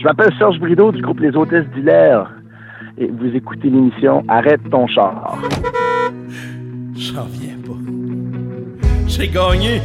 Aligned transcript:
Je 0.00 0.06
m'appelle 0.06 0.32
Serge 0.38 0.58
Brideau 0.58 0.92
du 0.92 1.02
groupe 1.02 1.20
Les 1.20 1.36
Hôtesses 1.36 1.66
d'Hilaire 1.74 2.32
et 2.96 3.06
vous 3.06 3.36
écoutez 3.36 3.68
l'émission 3.68 4.24
Arrête 4.28 4.62
ton 4.70 4.86
char. 4.86 5.36
J'en 6.96 7.24
viens 7.24 7.56
pas. 7.66 7.76
J'ai 9.06 9.28
gagné. 9.28 9.82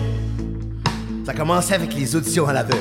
Ça 1.26 1.34
a 1.34 1.36
commencé 1.36 1.74
avec 1.74 1.94
les 1.94 2.16
auditions 2.16 2.48
à 2.48 2.54
l'aveugle. 2.54 2.78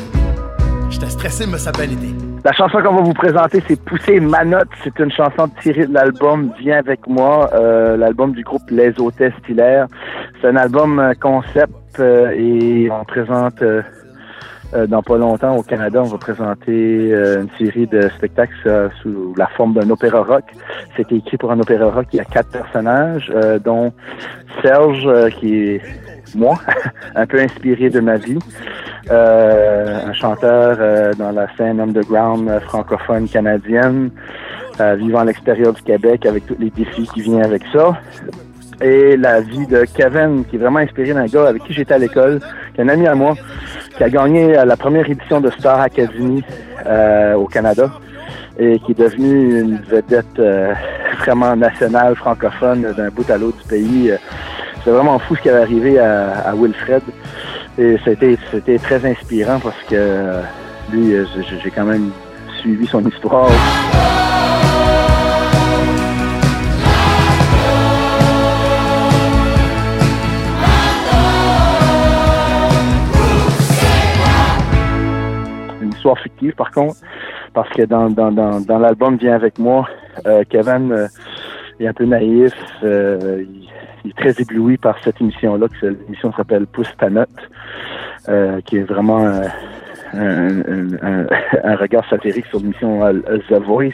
J'étais 0.90 1.10
stressé, 1.10 1.44
mais 1.50 1.58
ça 1.58 1.70
a 1.70 1.72
bien 1.72 1.90
été. 1.90 2.06
La 2.44 2.52
chanson 2.52 2.78
qu'on 2.80 2.94
va 2.94 3.02
vous 3.02 3.14
présenter, 3.14 3.60
c'est 3.66 3.82
Pousser 3.82 4.20
ma 4.20 4.44
note. 4.44 4.68
C'est 4.84 4.96
une 5.00 5.10
chanson 5.10 5.48
tirée 5.60 5.88
de 5.88 5.92
l'album 5.92 6.52
Viens 6.60 6.78
avec 6.78 7.04
moi, 7.08 7.50
euh, 7.54 7.96
l'album 7.96 8.32
du 8.32 8.44
groupe 8.44 8.70
Les 8.70 8.92
Hôtesses 9.00 9.32
Hilaire. 9.48 9.88
C'est 10.40 10.46
un 10.46 10.56
album 10.56 11.00
euh, 11.00 11.14
concept 11.20 11.98
euh, 11.98 12.30
et 12.30 12.88
on 12.92 13.04
présente 13.04 13.60
euh, 13.62 13.82
euh, 14.74 14.86
dans 14.86 15.02
pas 15.02 15.16
longtemps 15.16 15.56
au 15.56 15.62
Canada, 15.62 16.00
on 16.02 16.08
va 16.08 16.18
présenter 16.18 17.12
euh, 17.12 17.42
une 17.42 17.50
série 17.58 17.86
de 17.86 18.08
spectacles 18.16 18.54
euh, 18.66 18.88
sous 19.02 19.34
la 19.36 19.46
forme 19.48 19.74
d'un 19.74 19.88
opéra 19.90 20.22
rock. 20.22 20.44
C'était 20.96 21.16
écrit 21.16 21.36
pour 21.36 21.52
un 21.52 21.60
opéra 21.60 21.90
rock. 21.90 22.06
Il 22.12 22.16
y 22.16 22.20
a 22.20 22.24
quatre 22.24 22.50
personnages, 22.50 23.32
euh, 23.34 23.58
dont 23.58 23.92
Serge, 24.62 25.06
euh, 25.06 25.30
qui 25.30 25.54
est 25.54 25.82
moi, 26.34 26.58
un 27.14 27.26
peu 27.26 27.40
inspiré 27.40 27.90
de 27.90 28.00
ma 28.00 28.16
vie. 28.16 28.38
Un 29.10 30.14
chanteur 30.14 31.14
dans 31.16 31.30
la 31.30 31.46
scène 31.56 31.78
underground 31.78 32.50
francophone 32.60 33.28
canadienne, 33.28 34.10
vivant 34.96 35.18
à 35.18 35.24
l'extérieur 35.26 35.74
du 35.74 35.82
Québec 35.82 36.24
avec 36.24 36.46
tous 36.46 36.56
les 36.58 36.70
défis 36.70 37.06
qui 37.12 37.20
viennent 37.20 37.44
avec 37.44 37.62
ça. 37.70 37.98
Et 38.84 39.16
la 39.16 39.40
vie 39.40 39.66
de 39.66 39.86
Kevin, 39.96 40.44
qui 40.44 40.56
est 40.56 40.58
vraiment 40.58 40.80
inspiré 40.80 41.14
d'un 41.14 41.24
gars 41.24 41.48
avec 41.48 41.64
qui 41.64 41.72
j'étais 41.72 41.94
à 41.94 41.98
l'école, 41.98 42.40
qui 42.74 42.82
est 42.82 42.84
un 42.84 42.88
ami 42.90 43.06
à 43.06 43.14
moi, 43.14 43.34
qui 43.96 44.04
a 44.04 44.10
gagné 44.10 44.52
la 44.52 44.76
première 44.76 45.08
édition 45.08 45.40
de 45.40 45.50
Star 45.52 45.80
Academy 45.80 46.44
euh, 46.84 47.32
au 47.32 47.46
Canada 47.46 47.90
et 48.58 48.78
qui 48.80 48.92
est 48.92 48.98
devenu 48.98 49.60
une 49.60 49.78
vedette 49.88 50.38
euh, 50.38 50.74
vraiment 51.20 51.56
nationale 51.56 52.14
francophone 52.14 52.82
d'un 52.94 53.08
bout 53.08 53.28
à 53.30 53.38
l'autre 53.38 53.56
du 53.62 53.68
pays. 53.68 54.12
C'est 54.84 54.90
vraiment 54.90 55.18
fou 55.18 55.34
ce 55.34 55.40
qui 55.40 55.48
est 55.48 55.52
arrivé 55.52 55.98
à, 55.98 56.32
à 56.40 56.54
Wilfred. 56.54 57.02
Et 57.78 57.96
c'était 58.04 58.36
c'était 58.50 58.78
très 58.78 59.02
inspirant 59.10 59.60
parce 59.60 59.82
que 59.88 59.94
euh, 59.94 60.42
lui, 60.92 61.14
j'ai 61.62 61.70
quand 61.70 61.86
même 61.86 62.10
suivi 62.60 62.86
son 62.86 63.02
histoire. 63.08 63.48
Par 76.56 76.70
contre, 76.70 76.96
parce 77.52 77.68
que 77.70 77.82
dans, 77.82 78.10
dans, 78.10 78.30
dans, 78.32 78.78
l'album 78.78 79.16
Viens 79.16 79.34
avec 79.34 79.58
moi, 79.58 79.88
euh, 80.26 80.44
Kevin 80.48 80.92
euh, 80.92 81.08
est 81.80 81.86
un 81.86 81.92
peu 81.92 82.04
naïf, 82.04 82.52
euh, 82.82 83.44
il, 84.04 84.10
est 84.10 84.16
très 84.16 84.40
ébloui 84.42 84.76
par 84.76 84.96
cette 85.02 85.20
émission-là, 85.20 85.66
que 85.68 85.86
l'émission 85.86 86.32
s'appelle 86.32 86.66
Pousse 86.66 86.92
ta 86.98 87.08
note, 87.10 87.28
qui 88.66 88.76
est 88.76 88.84
vraiment 88.84 89.26
un, 90.12 91.76
regard 91.76 92.08
satirique 92.08 92.46
sur 92.46 92.58
l'émission 92.58 93.00
The 93.48 93.62
Voice. 93.62 93.92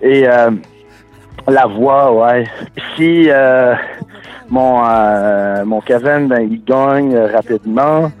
Et 0.00 0.26
la 1.48 1.66
voix, 1.66 2.12
ouais. 2.12 2.46
Si 2.96 3.26
euh, 3.28 3.74
mon 4.48 4.82
mon 5.64 5.80
Kevin, 5.80 6.28
ben, 6.28 6.48
il 6.50 6.62
gagne 6.64 7.16
rapidement. 7.16 8.12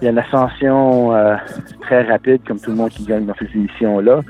Il 0.00 0.04
y 0.04 0.08
a 0.08 0.10
une 0.12 0.18
ascension 0.18 1.14
euh, 1.14 1.36
très 1.82 2.02
rapide, 2.02 2.40
comme 2.46 2.58
tout 2.58 2.70
le 2.70 2.76
monde 2.76 2.90
qui 2.90 3.04
gagne 3.04 3.26
dans 3.26 3.34
ces 3.38 3.48
émissions-là. 3.54 4.20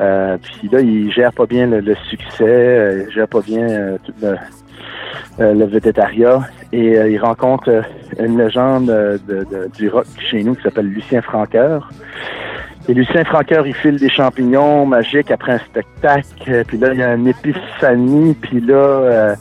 Euh, 0.00 0.36
puis 0.42 0.68
là, 0.70 0.80
il 0.80 1.10
gère 1.10 1.32
pas 1.32 1.46
bien 1.46 1.66
le, 1.66 1.80
le 1.80 1.94
succès, 2.10 2.44
euh, 2.44 3.04
il 3.08 3.14
gère 3.14 3.28
pas 3.28 3.40
bien 3.40 3.66
euh, 3.68 3.96
tout 4.04 4.12
le, 4.20 4.36
euh, 5.40 5.54
le 5.54 5.64
végétariat. 5.64 6.40
Et 6.72 6.88
il 7.10 7.18
rencontre 7.18 7.82
une 8.18 8.36
légende 8.36 8.86
de, 8.86 9.20
de- 9.28 9.70
du 9.74 9.88
rock 9.88 10.04
chez 10.30 10.42
nous 10.42 10.54
qui 10.54 10.62
s'appelle 10.62 10.86
Lucien 10.88 11.22
Franqueur. 11.22 11.88
Et 12.88 12.94
Lucien 12.94 13.24
Franqueur, 13.24 13.66
il 13.66 13.74
file 13.74 13.96
des 13.98 14.10
champignons 14.10 14.84
magiques 14.84 15.30
après 15.30 15.52
un 15.52 15.58
spectacle. 15.58 16.64
Puis 16.66 16.76
là, 16.78 16.92
il 16.92 16.98
y 16.98 17.02
a 17.02 17.14
une 17.14 17.26
épiphanie. 17.28 18.34
Puis 18.34 18.60
là, 18.60 18.74
euh, 18.74 19.34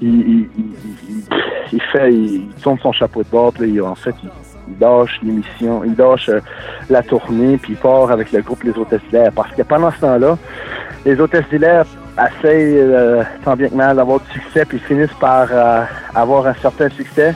il, 0.00 0.08
il, 0.20 0.48
il- 0.58 1.24
il- 1.72 1.82
fait, 1.90 2.12
il, 2.12 2.48
tourne 2.62 2.78
son 2.78 2.92
chapeau 2.92 3.22
de 3.22 3.28
bord. 3.28 3.52
Puis 3.52 3.72
là, 3.72 3.84
en 3.86 3.94
fait, 3.94 4.14
il, 4.22 4.30
il 4.68 4.78
lâche 4.80 5.20
l'émission, 5.22 5.82
il 5.84 5.94
lâche 5.96 6.28
euh, 6.28 6.40
la 6.90 7.02
tournée, 7.02 7.56
puis 7.58 7.72
il 7.72 7.78
part 7.78 8.10
avec 8.10 8.32
le 8.32 8.42
groupe 8.42 8.62
Les 8.62 8.76
Hôtesses 8.76 9.02
d'Hilaire. 9.10 9.32
Parce 9.34 9.52
que 9.54 9.62
pendant 9.62 9.90
ce 9.90 10.00
temps-là, 10.00 10.36
les 11.04 11.20
Hôtesses 11.20 11.48
d'Hilaire 11.50 11.84
essayent, 12.18 12.78
euh, 12.78 13.22
tant 13.44 13.56
bien 13.56 13.68
que 13.68 13.74
mal, 13.74 13.96
d'avoir 13.96 14.20
du 14.20 14.30
succès, 14.32 14.64
puis 14.64 14.78
finissent 14.78 15.14
par 15.20 15.48
euh, 15.50 15.82
avoir 16.14 16.46
un 16.46 16.54
certain 16.54 16.88
succès. 16.90 17.34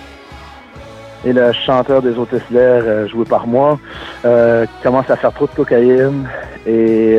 Et 1.24 1.32
le 1.32 1.52
chanteur 1.52 2.02
des 2.02 2.16
Hôtesses 2.16 2.42
d'Hilaire, 2.48 2.82
euh, 2.86 3.08
joué 3.08 3.24
par 3.24 3.46
moi, 3.46 3.78
euh, 4.24 4.66
commence 4.82 5.10
à 5.10 5.16
faire 5.16 5.32
trop 5.32 5.46
de 5.46 5.52
cocaïne 5.52 6.28
et 6.66 7.18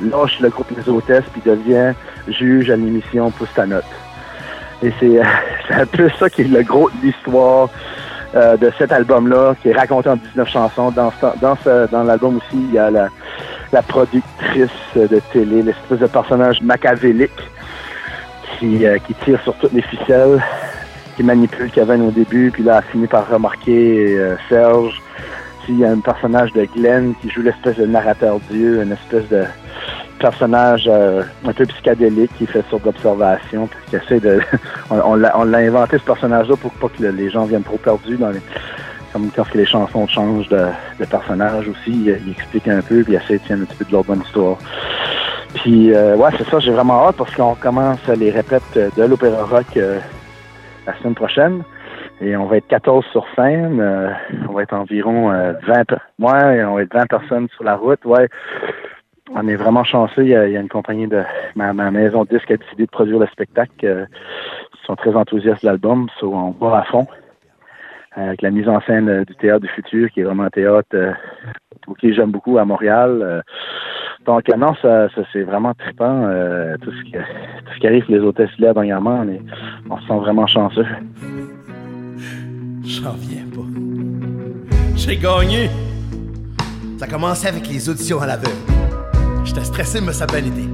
lâche 0.00 0.40
le 0.40 0.48
groupe 0.48 0.66
Les 0.76 0.88
Hôtesses, 0.88 1.24
puis 1.32 1.42
devient 1.44 1.94
juge 2.28 2.70
à 2.70 2.76
l'émission 2.76 3.30
Pousse 3.30 3.52
ta 3.54 3.66
note. 3.66 3.84
Et 4.82 4.92
c'est 5.00 5.74
un 5.74 5.86
peu 5.86 6.10
ça 6.18 6.28
qui 6.28 6.42
est 6.42 6.48
le 6.48 6.62
gros 6.62 6.90
de 6.90 7.06
l'histoire 7.06 7.68
euh, 8.34 8.56
de 8.56 8.72
cet 8.78 8.92
album-là, 8.92 9.54
qui 9.62 9.68
est 9.68 9.72
raconté 9.76 10.08
en 10.08 10.16
19 10.16 10.48
chansons. 10.48 10.90
Dans, 10.90 11.10
ce- 11.20 11.38
dans, 11.40 11.56
ce- 11.56 11.90
dans 11.90 12.02
l'album 12.04 12.36
aussi, 12.38 12.56
il 12.68 12.72
y 12.72 12.78
a 12.78 12.90
la, 12.90 13.08
la 13.72 13.82
productrice 13.82 14.68
de 14.96 15.20
télé, 15.32 15.62
l'espèce 15.62 15.98
de 15.98 16.06
personnage 16.06 16.60
machiavélique 16.62 17.30
qui, 18.58 18.86
euh, 18.86 18.98
qui 19.06 19.14
tire 19.24 19.40
sur 19.42 19.54
toutes 19.56 19.72
les 19.72 19.82
ficelles, 19.82 20.42
qui 21.16 21.22
manipule 21.22 21.70
Kevin 21.70 22.02
au 22.08 22.10
début, 22.10 22.50
puis 22.52 22.62
là, 22.62 22.78
a 22.78 22.82
fini 22.82 23.06
par 23.06 23.28
remarquer 23.28 24.16
euh, 24.18 24.36
Serge. 24.48 25.00
Puis 25.64 25.74
il 25.74 25.78
y 25.80 25.84
a 25.84 25.90
un 25.90 26.00
personnage 26.00 26.52
de 26.54 26.64
Glenn 26.74 27.14
qui 27.20 27.30
joue 27.30 27.42
l'espèce 27.42 27.76
de 27.76 27.86
narrateur 27.86 28.40
Dieu, 28.50 28.82
une 28.82 28.92
espèce 28.92 29.28
de 29.28 29.44
personnage 30.22 30.84
euh, 30.88 31.22
un 31.44 31.52
peu 31.52 31.66
psychédélique 31.66 32.32
qui 32.38 32.46
fait 32.46 32.64
sorte 32.70 32.84
d'observation, 32.84 33.66
puis 33.68 33.98
essaie 33.98 34.20
de... 34.20 34.40
on 34.90 35.14
l'a 35.16 35.58
inventé 35.58 35.98
ce 35.98 36.04
personnage-là 36.04 36.56
pour 36.56 36.72
pas 36.74 36.88
que 36.88 37.02
le- 37.02 37.10
les 37.10 37.28
gens 37.28 37.44
viennent 37.44 37.64
trop 37.64 37.76
perdus 37.76 38.16
dans 38.16 38.30
les... 38.30 38.40
Comme 39.12 39.30
quand 39.36 39.44
les 39.54 39.66
chansons 39.66 40.06
changent 40.06 40.48
de, 40.48 40.64
personnage 41.10 41.68
aussi, 41.68 41.90
il, 41.90 42.30
explique 42.30 42.66
un 42.68 42.80
peu, 42.80 43.02
puis 43.04 43.12
il 43.12 43.16
essaie 43.16 43.34
de 43.38 43.44
tirer 43.44 43.60
un 43.60 43.64
petit 43.66 43.76
peu 43.76 43.84
de 43.84 43.92
leur 43.92 44.04
bonne 44.04 44.22
histoire. 44.22 44.56
Puis, 45.54 45.92
euh, 45.94 46.16
ouais, 46.16 46.30
c'est 46.38 46.48
ça, 46.48 46.58
j'ai 46.60 46.70
vraiment 46.70 47.06
hâte 47.06 47.16
parce 47.18 47.34
qu'on 47.34 47.54
commence 47.56 48.00
les 48.08 48.30
répètes 48.30 48.62
de 48.96 49.04
l'Opéra 49.04 49.44
Rock 49.44 49.66
euh, 49.76 49.98
la 50.86 50.96
semaine 50.98 51.14
prochaine. 51.14 51.62
Et 52.22 52.36
on 52.36 52.46
va 52.46 52.56
être 52.56 52.68
14 52.68 53.04
sur 53.12 53.26
scène. 53.36 53.82
on 54.48 54.52
va 54.54 54.62
être 54.62 54.72
environ 54.74 55.30
euh, 55.30 55.52
20... 55.66 55.84
per- 55.84 55.96
Ouais, 56.18 56.64
on 56.64 56.76
va 56.76 56.82
être 56.82 56.94
20 56.94 57.06
personnes 57.06 57.48
sur 57.54 57.64
la 57.64 57.74
route. 57.76 58.02
Ouais, 58.06 58.28
on 59.34 59.48
est 59.48 59.56
vraiment 59.56 59.84
chanceux. 59.84 60.22
Il 60.22 60.28
y 60.28 60.36
a, 60.36 60.46
une 60.46 60.68
compagnie 60.68 61.06
de... 61.06 61.22
Ma, 61.54 61.72
ma 61.72 61.90
maison 61.90 62.24
disque 62.24 62.50
a 62.50 62.56
décidé 62.56 62.84
de 62.84 62.90
produire 62.90 63.18
le 63.18 63.26
spectacle. 63.26 63.72
euh, 63.84 64.06
ils 64.74 64.86
sont 64.86 64.96
très 64.96 65.14
enthousiastes 65.14 65.62
de 65.62 65.68
l'album. 65.68 66.08
On 66.22 66.50
va 66.60 66.78
à 66.78 66.82
fond. 66.84 67.06
euh, 68.18 68.28
Avec 68.28 68.42
la 68.42 68.50
mise 68.50 68.68
en 68.68 68.80
scène 68.82 69.08
euh, 69.08 69.24
du 69.24 69.34
Théâtre 69.36 69.60
du 69.60 69.68
Futur, 69.68 70.10
qui 70.10 70.20
est 70.20 70.24
vraiment 70.24 70.44
un 70.44 70.50
théâtre 70.50 70.96
auquel 71.86 72.14
j'aime 72.14 72.30
beaucoup 72.30 72.58
à 72.58 72.64
Montréal. 72.64 73.42
Donc, 74.24 74.48
non, 74.56 74.74
c'est 75.32 75.42
vraiment 75.42 75.74
trippant. 75.74 76.28
tout, 76.80 76.92
ce 76.92 77.02
qui, 77.04 77.12
tout 77.12 77.74
ce 77.74 77.80
qui 77.80 77.86
arrive 77.88 78.04
les 78.08 78.20
hôtesses 78.20 78.56
là 78.58 78.72
dernièrement, 78.72 79.24
on 79.90 79.98
se 79.98 80.06
sent 80.06 80.18
vraiment 80.18 80.46
chanceux. 80.46 80.86
J'en 82.84 83.12
viens 83.12 83.44
pas. 83.52 83.66
J'ai 84.94 85.16
gagné. 85.16 85.70
Ça 86.98 87.06
a 87.06 87.08
commencé 87.08 87.48
avec 87.48 87.66
les 87.66 87.88
auditions 87.88 88.20
à 88.20 88.26
l'aveugle. 88.26 88.91
J'étais 89.44 89.64
stressé, 89.64 90.00
mais 90.00 90.12
ça 90.12 90.24
a 90.24 90.26
bien 90.26 90.38
été. 90.38 90.68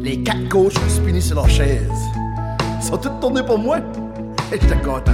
Les 0.00 0.22
quatre 0.22 0.48
coachs 0.48 0.76
ont 0.76 0.88
spiné 0.88 1.20
sur 1.20 1.36
leur 1.36 1.48
chaise. 1.48 1.82
Ils 2.80 2.86
sont 2.86 2.96
tous 2.96 3.10
tournés 3.20 3.42
pour 3.42 3.58
moi. 3.58 3.78
Et 4.52 4.58
j'étais 4.60 4.76
content. 4.76 5.12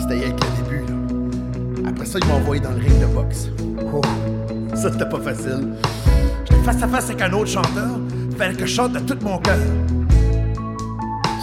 C'était 0.00 0.20
rien 0.20 0.30
que 0.30 0.44
le 0.44 0.62
début, 0.62 0.84
là. 0.86 1.88
Après 1.90 2.06
ça, 2.06 2.18
ils 2.22 2.28
m'ont 2.28 2.36
envoyé 2.36 2.60
dans 2.60 2.70
le 2.70 2.76
ring 2.76 3.00
de 3.00 3.06
boxe. 3.06 3.48
Oh, 3.92 4.00
ça, 4.74 4.92
c'était 4.92 5.08
pas 5.08 5.18
facile. 5.20 5.74
J'étais 6.44 6.62
face 6.62 6.82
à 6.82 6.88
face 6.88 7.04
avec 7.10 7.22
un 7.22 7.32
autre 7.32 7.50
chanteur. 7.50 7.98
Fallait 8.38 8.54
que 8.54 8.66
je 8.66 8.74
chante 8.74 8.92
de 8.92 9.00
tout 9.00 9.18
mon 9.24 9.38
cœur. 9.38 9.58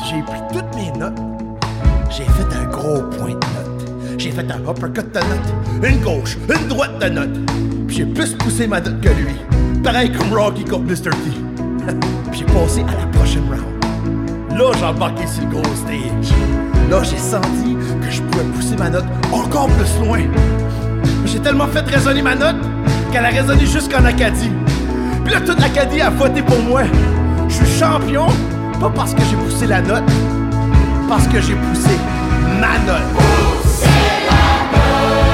J'ai 0.10 0.22
pris 0.22 0.42
toutes 0.54 0.75
mes 0.75 0.92
notes. 0.98 1.19
J'ai 2.10 2.24
fait 2.24 2.57
un 2.57 2.66
gros 2.66 3.01
point 3.18 3.30
de 3.30 3.33
note. 3.33 4.18
J'ai 4.18 4.31
fait 4.31 4.50
un 4.50 4.60
uppercut 4.62 5.06
de 5.13 5.19
note, 5.19 5.92
une 5.92 6.01
gauche, 6.01 6.38
une 6.50 6.68
droite 6.68 6.98
de 7.00 7.10
note. 7.10 7.38
Puis 7.88 7.98
j'ai 7.98 8.06
plus 8.06 8.33
poussé 8.36 8.68
ma 8.68 8.80
note 8.80 9.00
que 9.01 9.10
lui. 9.10 9.36
Pareil 9.83 10.12
comme 10.12 10.33
Rocky 10.33 10.63
contre 10.63 10.85
Mr. 10.85 11.12
T. 11.12 11.31
Puis 12.31 12.39
j'ai 12.39 12.45
passé 12.45 12.81
à 12.81 13.00
la 13.00 13.07
prochaine 13.18 13.44
round. 13.50 14.57
Là, 14.57 14.71
j'ai 14.77 14.85
embarqué 14.85 15.27
sur 15.27 15.44
le 15.44 15.50
gros 15.50 15.75
stage. 15.75 16.33
Là, 16.89 17.03
j'ai 17.03 17.18
senti 17.18 17.75
que 18.01 18.09
je 18.09 18.21
pouvais 18.24 18.44
pousser 18.45 18.75
ma 18.77 18.89
note 18.89 19.06
encore 19.31 19.68
plus 19.69 20.06
loin. 20.06 20.19
J'ai 21.25 21.39
tellement 21.39 21.68
fait 21.68 21.81
résonner 21.81 22.21
ma 22.21 22.35
note 22.35 22.56
qu'elle 23.12 23.25
a 23.25 23.29
résonné 23.29 23.65
jusqu'en 23.65 24.03
Acadie. 24.06 24.51
Puis 25.24 25.33
là, 25.33 25.41
toute 25.41 25.59
l'Acadie 25.59 26.01
a 26.01 26.09
voté 26.09 26.41
pour 26.41 26.59
moi. 26.59 26.83
Je 27.47 27.53
suis 27.56 27.80
champion, 27.80 28.27
pas 28.80 28.89
parce 28.89 29.13
que 29.13 29.21
j'ai 29.30 29.35
poussé 29.35 29.68
la 29.68 29.81
note, 29.81 30.03
parce 31.07 31.27
que 31.27 31.39
j'ai 31.41 31.56
poussé 31.56 31.97
ma 32.59 32.77
note. 32.85 33.01
la 33.80 35.21
note. 35.21 35.26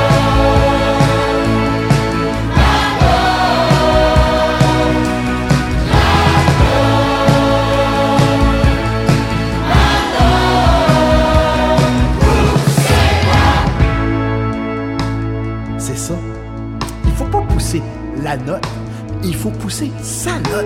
Il 19.24 19.36
faut 19.36 19.52
pousser 19.52 19.92
sa 20.02 20.32
note. 20.32 20.66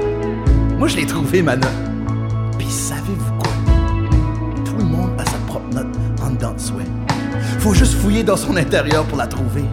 Moi, 0.78 0.88
je 0.88 0.96
l'ai 0.96 1.06
trouvé, 1.06 1.42
ma 1.42 1.56
note. 1.56 1.70
Puis 2.58 2.70
savez-vous 2.70 3.34
quoi? 3.40 3.52
Tout 4.64 4.78
le 4.78 4.86
monde 4.86 5.12
a 5.18 5.26
sa 5.26 5.38
propre 5.48 5.74
note 5.74 5.88
en 6.24 6.30
dedans 6.30 6.54
de 6.54 6.60
soi. 6.60 6.82
Faut 7.60 7.74
juste 7.74 7.96
fouiller 7.96 8.24
dans 8.24 8.38
son 8.38 8.56
intérieur 8.56 9.04
pour 9.06 9.18
la 9.18 9.28
trouver. 9.28 9.66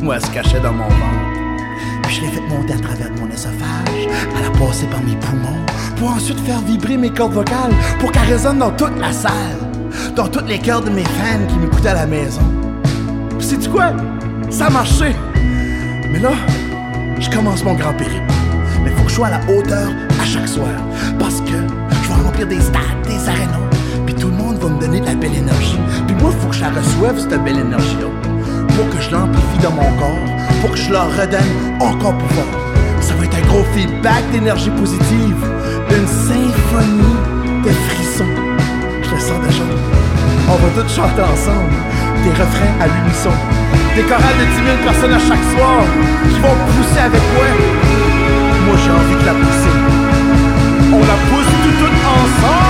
Moi, 0.00 0.16
elle 0.16 0.24
se 0.24 0.30
cachait 0.30 0.60
dans 0.60 0.72
mon 0.72 0.84
ventre. 0.84 1.62
Puis 2.02 2.16
je 2.16 2.20
l'ai 2.20 2.28
fait 2.28 2.40
monter 2.42 2.74
à 2.74 2.78
travers 2.78 3.10
mon 3.18 3.30
œsophage. 3.32 4.08
Elle 4.36 4.46
a 4.46 4.50
passé 4.50 4.86
par 4.86 5.00
mes 5.02 5.16
poumons 5.16 5.64
pour 5.96 6.10
ensuite 6.10 6.40
faire 6.40 6.60
vibrer 6.60 6.98
mes 6.98 7.10
cordes 7.10 7.32
vocales 7.32 7.72
pour 7.98 8.12
qu'elle 8.12 8.28
résonne 8.28 8.58
dans 8.58 8.72
toute 8.72 8.98
la 8.98 9.12
salle. 9.12 9.32
Dans 10.14 10.28
tous 10.28 10.44
les 10.44 10.58
cœurs 10.58 10.82
de 10.82 10.90
mes 10.90 11.04
fans 11.04 11.46
qui 11.48 11.56
m'écoutaient 11.56 11.88
à 11.88 11.94
la 11.94 12.06
maison. 12.06 12.42
Puis 13.38 13.48
sais-tu 13.48 13.70
quoi? 13.70 13.92
Ça 14.50 14.66
a 14.66 14.70
marché. 14.70 15.16
Mais 16.12 16.18
là, 16.20 16.32
je 17.18 17.30
commence 17.30 17.64
mon 17.64 17.74
grand 17.74 17.92
périple. 17.94 18.32
Mais 18.84 18.90
faut 18.90 19.04
que 19.04 19.10
je 19.10 19.14
sois 19.14 19.28
à 19.28 19.30
la 19.30 19.52
hauteur 19.52 19.88
à 20.20 20.24
chaque 20.24 20.48
soir. 20.48 20.68
Parce 21.18 21.40
que 21.40 21.56
je 22.02 22.08
vais 22.08 22.22
remplir 22.22 22.46
des 22.46 22.60
stades, 22.60 23.02
des 23.06 23.28
arénas. 23.28 23.60
Puis 24.04 24.14
tout 24.14 24.28
le 24.28 24.34
monde 24.34 24.58
va 24.58 24.68
me 24.68 24.80
donner 24.80 25.00
de 25.00 25.06
la 25.06 25.14
belle 25.14 25.34
énergie. 25.34 25.78
Puis 26.06 26.16
moi, 26.20 26.30
faut 26.40 26.48
que 26.48 26.54
je 26.54 26.60
la 26.60 26.70
reçoive, 26.70 27.18
cette 27.18 27.42
belle 27.42 27.58
énergie-là. 27.58 28.08
Pour 28.76 28.88
que 28.90 29.00
je 29.00 29.10
l'amplifie 29.10 29.58
dans 29.62 29.72
mon 29.72 29.90
corps. 29.98 30.24
Pour 30.60 30.70
que 30.72 30.78
je 30.78 30.92
leur 30.92 31.10
redonne 31.10 31.80
encore 31.80 32.16
plus 32.18 32.34
fort. 32.34 32.60
Ça 33.00 33.14
va 33.14 33.24
être 33.24 33.36
un 33.36 33.46
gros 33.46 33.64
feedback 33.74 34.22
d'énergie 34.32 34.70
positive. 34.70 35.36
Une 35.90 36.06
symphonie 36.06 37.16
de 37.64 37.70
frissons. 37.70 38.34
Je 39.02 39.10
le 39.10 39.20
sens 39.20 39.40
déjà. 39.46 39.62
On 40.48 40.54
va 40.54 40.82
tous 40.82 40.94
chanter 40.94 41.22
ensemble. 41.22 41.74
Des 42.24 42.30
refrains 42.30 42.74
à 42.80 42.86
l'unisson 42.86 43.85
des 43.96 44.02
chorales 44.02 44.38
de 44.38 44.44
10 44.44 44.56
000 44.56 44.76
personnes 44.84 45.14
à 45.14 45.18
chaque 45.18 45.44
soir 45.56 45.80
qui 46.28 46.38
vont 46.40 46.54
pousser 46.76 47.00
avec 47.00 47.22
moi. 47.34 47.46
Moi, 48.66 48.76
j'ai 48.84 48.90
envie 48.90 49.22
de 49.22 49.26
la 49.26 49.32
pousser. 49.32 49.76
On 50.92 51.00
la 51.00 51.18
pousse 51.28 51.52
tout, 51.62 51.76
tout 51.80 51.94
ensemble. 52.04 52.65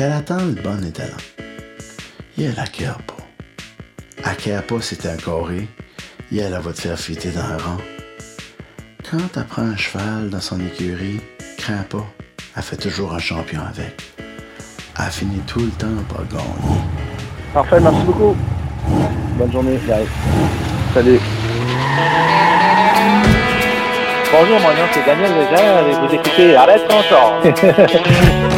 Puis 0.00 0.06
elle 0.06 0.14
attend 0.14 0.38
le 0.38 0.52
bon 0.52 0.82
étalon? 0.82 1.12
Et 2.38 2.44
elle 2.44 2.58
acquiert 2.58 2.96
pas. 3.02 4.30
Acquiert 4.30 4.62
pas, 4.62 4.76
c'est 4.80 5.04
un 5.04 5.16
carré. 5.18 5.68
Et 6.32 6.38
elle, 6.38 6.54
va 6.54 6.72
te 6.72 6.80
faire 6.80 6.98
fêter 6.98 7.28
dans 7.28 7.46
le 7.46 7.62
rang. 7.62 7.76
Quand 9.10 9.36
elle 9.36 9.44
prend 9.44 9.60
un 9.60 9.76
cheval 9.76 10.30
dans 10.30 10.40
son 10.40 10.58
écurie, 10.58 11.20
crains 11.58 11.84
pas. 11.90 12.06
Elle 12.56 12.62
fait 12.62 12.78
toujours 12.78 13.12
un 13.12 13.18
champion 13.18 13.60
avec. 13.60 14.00
Elle 14.98 15.10
finit 15.10 15.40
tout 15.40 15.60
le 15.60 15.70
temps 15.72 16.02
par 16.08 16.26
gagner. 16.28 16.80
Parfait, 17.52 17.80
merci 17.80 18.02
beaucoup. 18.04 18.34
Bonne 19.36 19.52
journée, 19.52 19.78
bye. 19.86 20.06
Salut. 20.94 21.20
Bonjour, 24.32 24.60
mon 24.60 24.68
nom 24.68 24.88
c'est 24.92 25.04
Daniel 25.04 25.30
Légère 25.34 25.86
et 25.86 25.92
vous 25.92 26.14
écoutez 26.14 26.56
Arrête 26.56 26.88
ton 26.88 27.02
sort. 27.02 28.46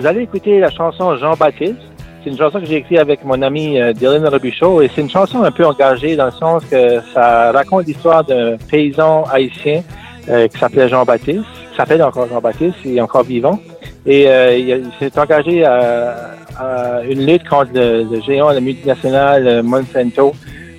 vous 0.00 0.06
allez 0.06 0.22
écouter 0.22 0.60
la 0.60 0.70
chanson 0.70 1.14
Jean-Baptiste. 1.16 1.76
C'est 2.24 2.30
une 2.30 2.38
chanson 2.38 2.58
que 2.58 2.64
j'ai 2.64 2.76
écrite 2.76 2.98
avec 2.98 3.22
mon 3.22 3.42
ami 3.42 3.78
euh, 3.78 3.92
Dylan 3.92 4.26
Robichaud 4.26 4.80
et 4.80 4.90
c'est 4.94 5.02
une 5.02 5.10
chanson 5.10 5.42
un 5.42 5.50
peu 5.50 5.66
engagée 5.66 6.16
dans 6.16 6.24
le 6.24 6.30
sens 6.30 6.64
que 6.64 7.00
ça 7.12 7.52
raconte 7.52 7.86
l'histoire 7.86 8.24
d'un 8.24 8.56
paysan 8.70 9.24
haïtien 9.30 9.82
euh, 10.30 10.48
qui 10.48 10.58
s'appelait 10.58 10.88
Jean-Baptiste, 10.88 11.44
qui 11.70 11.76
s'appelle 11.76 12.02
encore 12.02 12.28
Jean-Baptiste, 12.28 12.76
il 12.86 12.96
est 12.96 13.00
encore 13.02 13.24
vivant. 13.24 13.60
Et 14.06 14.26
euh, 14.26 14.56
il 14.56 14.90
s'est 14.98 15.18
engagé 15.18 15.66
à, 15.66 16.30
une 17.06 17.26
lutte 17.26 17.46
contre 17.46 17.72
le, 17.74 18.20
géant, 18.22 18.52
le 18.52 18.60
multinational 18.60 19.62
Monsanto, 19.62 20.32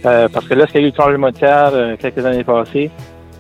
parce 0.03 0.47
que 0.47 0.53
lorsqu'il 0.55 0.81
y 0.81 0.83
a 0.83 0.87
eu 0.87 0.89
le 0.89 0.95
tremblement 0.95 1.29
de 1.29 1.37
terre 1.37 1.71
quelques 1.99 2.23
années 2.23 2.43
passées, 2.43 2.89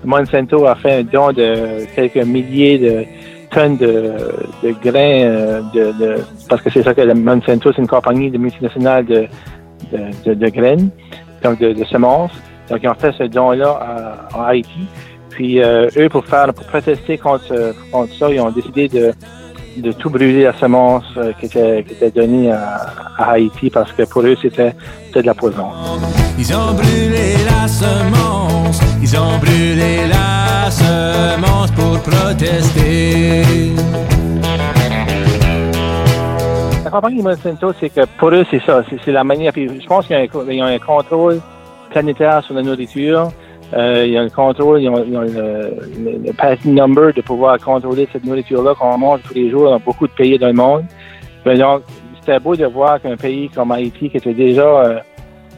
Monsanto 0.03 0.65
a 0.65 0.75
fait 0.75 0.99
un 0.99 1.03
don 1.03 1.31
de 1.31 1.85
quelques 1.95 2.23
milliers 2.25 2.79
de 2.79 3.05
tonnes 3.51 3.77
de, 3.77 4.71
grains, 4.81 5.61
de, 5.73 6.17
parce 6.49 6.61
que 6.61 6.69
c'est 6.69 6.83
ça 6.83 6.93
que 6.93 7.01
le 7.01 7.13
Monsanto, 7.13 7.71
c'est 7.73 7.81
une 7.81 7.87
compagnie 7.87 8.31
de 8.31 8.37
multinationale 8.37 9.05
de, 9.05 9.27
de, 10.25 10.49
graines, 10.49 10.89
donc 11.43 11.59
de, 11.59 11.83
semences. 11.85 12.31
Donc, 12.69 12.79
ils 12.83 12.89
ont 12.89 12.95
fait 12.95 13.13
ce 13.17 13.23
don-là 13.23 14.27
en 14.33 14.43
Haïti. 14.43 14.87
Puis, 15.29 15.59
eux, 15.59 16.09
pour 16.09 16.25
faire, 16.25 16.53
pour 16.53 16.65
protester 16.65 17.17
contre, 17.17 17.73
contre 17.91 18.13
ça, 18.15 18.29
ils 18.29 18.39
ont 18.39 18.51
décidé 18.51 18.87
de 18.87 19.13
de 19.77 19.91
tout 19.91 20.09
brûler 20.09 20.43
la 20.43 20.53
semence 20.53 21.05
euh, 21.17 21.31
qui, 21.39 21.45
était, 21.45 21.83
qui 21.83 21.93
était 21.93 22.11
donnée 22.11 22.51
à, 22.51 22.93
Haïti 23.17 23.69
parce 23.69 23.91
que 23.91 24.03
pour 24.03 24.23
eux, 24.23 24.35
c'était 24.41 24.73
de 25.13 25.21
la 25.21 25.33
poison. 25.33 25.69
Ils 26.37 26.55
ont 26.55 26.73
brûlé 26.73 27.35
la 27.45 27.67
semence, 27.67 28.79
ils 29.01 29.17
ont 29.17 29.37
brûlé 29.39 30.07
la 30.07 30.69
semence 30.71 31.71
pour 31.71 31.99
protester. 32.01 33.43
La 36.83 36.89
compagnie 36.89 37.21
Monsanto, 37.21 37.73
c'est 37.79 37.89
que 37.89 38.01
pour 38.17 38.29
eux, 38.29 38.45
c'est 38.49 38.61
ça, 38.63 38.83
c'est 39.05 39.11
la 39.11 39.23
manière. 39.23 39.53
Puis 39.53 39.69
je 39.81 39.87
pense 39.87 40.07
qu'il 40.07 40.17
y 40.17 40.61
a 40.61 40.65
un 40.65 40.79
contrôle 40.79 41.39
planétaire 41.89 42.43
sur 42.43 42.55
la 42.55 42.63
nourriture. 42.63 43.31
Euh, 43.73 44.03
il 44.05 44.11
y 44.11 44.17
a 44.17 44.23
le 44.23 44.29
contrôle, 44.29 44.81
il 44.81 44.83
y 44.83 44.87
a, 44.87 44.91
le, 44.91 46.25
le, 46.25 46.33
passing 46.33 46.75
number 46.75 47.13
de 47.13 47.21
pouvoir 47.21 47.57
contrôler 47.57 48.07
cette 48.11 48.25
nourriture-là 48.25 48.75
qu'on 48.75 48.97
mange 48.97 49.21
tous 49.23 49.33
les 49.33 49.49
jours 49.49 49.69
dans 49.69 49.79
beaucoup 49.79 50.07
de 50.07 50.11
pays 50.11 50.37
dans 50.37 50.47
le 50.47 50.53
monde. 50.53 50.83
Mais 51.45 51.57
donc, 51.57 51.83
c'était 52.19 52.39
beau 52.39 52.55
de 52.55 52.65
voir 52.65 53.01
qu'un 53.01 53.15
pays 53.15 53.49
comme 53.49 53.71
Haïti, 53.71 54.09
qui 54.09 54.17
était 54.17 54.33
déjà, 54.33 54.61
euh, 54.61 54.99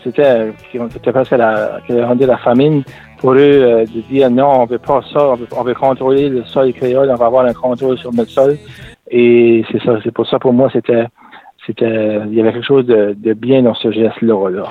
c'était, 0.03 0.53
c'était 0.91 1.11
presque 1.11 1.31
la, 1.31 1.79
rendait 1.89 2.25
la 2.25 2.37
famine, 2.37 2.83
pour 3.17 3.33
eux, 3.33 3.37
euh, 3.39 3.85
de 3.85 4.01
dire 4.01 4.29
non, 4.29 4.61
on 4.61 4.65
veut 4.65 4.79
pas 4.79 5.01
ça, 5.13 5.35
on 5.55 5.63
veut, 5.63 5.73
contrôler 5.73 6.29
le 6.29 6.43
sol 6.45 6.73
créole, 6.73 7.09
on 7.11 7.15
va 7.15 7.25
avoir 7.25 7.45
un 7.45 7.53
contrôle 7.53 7.97
sur 7.97 8.13
notre 8.13 8.31
sol. 8.31 8.57
et 9.09 9.63
c'est 9.71 9.81
ça, 9.83 9.99
c'est 10.03 10.11
pour 10.11 10.27
ça 10.27 10.39
pour 10.39 10.53
moi 10.53 10.69
c'était 10.73 11.05
c'était 11.65 12.19
il 12.27 12.33
y 12.33 12.41
avait 12.41 12.51
quelque 12.51 12.65
chose 12.65 12.85
de, 12.85 13.15
de 13.17 13.33
bien 13.33 13.63
dans 13.63 13.75
ce 13.75 13.91
geste-là. 13.91 14.49
là. 14.49 14.63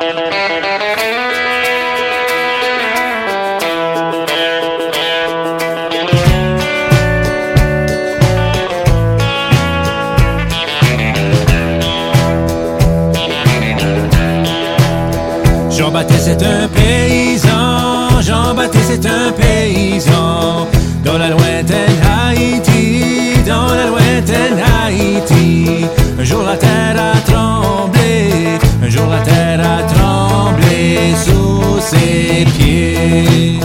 Jean-Baptiste 18.92 19.04
est 19.04 19.06
un 19.06 19.32
paysan, 19.32 20.66
dans 21.04 21.18
la 21.18 21.30
lointaine 21.30 21.98
Haïti, 22.04 23.42
dans 23.46 23.66
la 23.66 23.86
lointaine 23.86 24.58
Haïti. 24.84 25.86
Un 26.18 26.24
jour 26.24 26.42
la 26.42 26.56
terre 26.56 26.96
a 26.98 27.20
tremblé, 27.30 28.58
un 28.82 28.88
jour 28.88 29.06
la 29.06 29.20
terre 29.20 29.60
a 29.60 29.82
tremblé 29.84 31.14
sous 31.24 31.80
ses 31.80 32.44
pieds. 32.56 33.60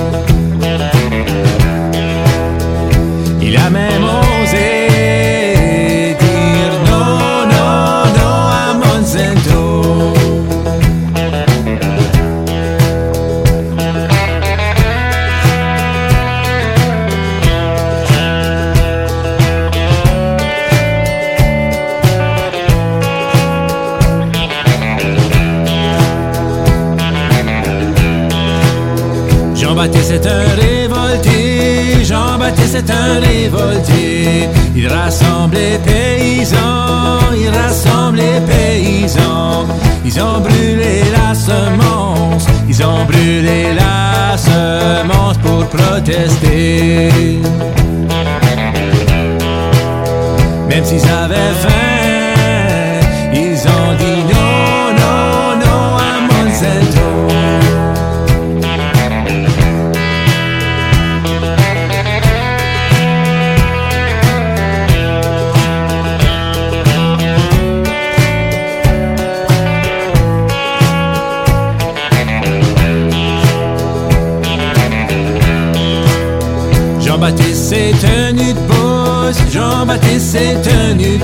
Jean-Baptiste 77.17 77.69
s'est 77.69 77.93
tenu 77.99 78.53
de 78.53 78.59
bout, 78.67 79.51
Jean-Baptiste 79.51 80.33
s'est 80.33 80.55
tenu. 80.61 81.19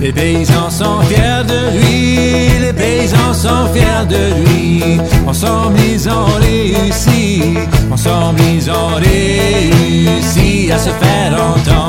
Les 0.00 0.12
paysans 0.12 0.70
sont 0.70 1.02
fiers 1.02 1.44
de 1.46 1.78
lui, 1.78 2.58
les 2.60 2.72
paysans 2.72 3.32
sont 3.32 3.68
fiers 3.72 4.06
de 4.08 4.42
lui. 4.42 4.98
Ensemble 5.24 5.78
ils 5.88 6.08
ont 6.08 6.26
réussi, 6.40 7.54
ensemble 7.92 8.40
ils 8.40 8.68
ont 8.68 8.96
réussi 8.96 10.72
à 10.72 10.78
se 10.78 10.90
faire 10.90 11.32
entendre. 11.32 11.87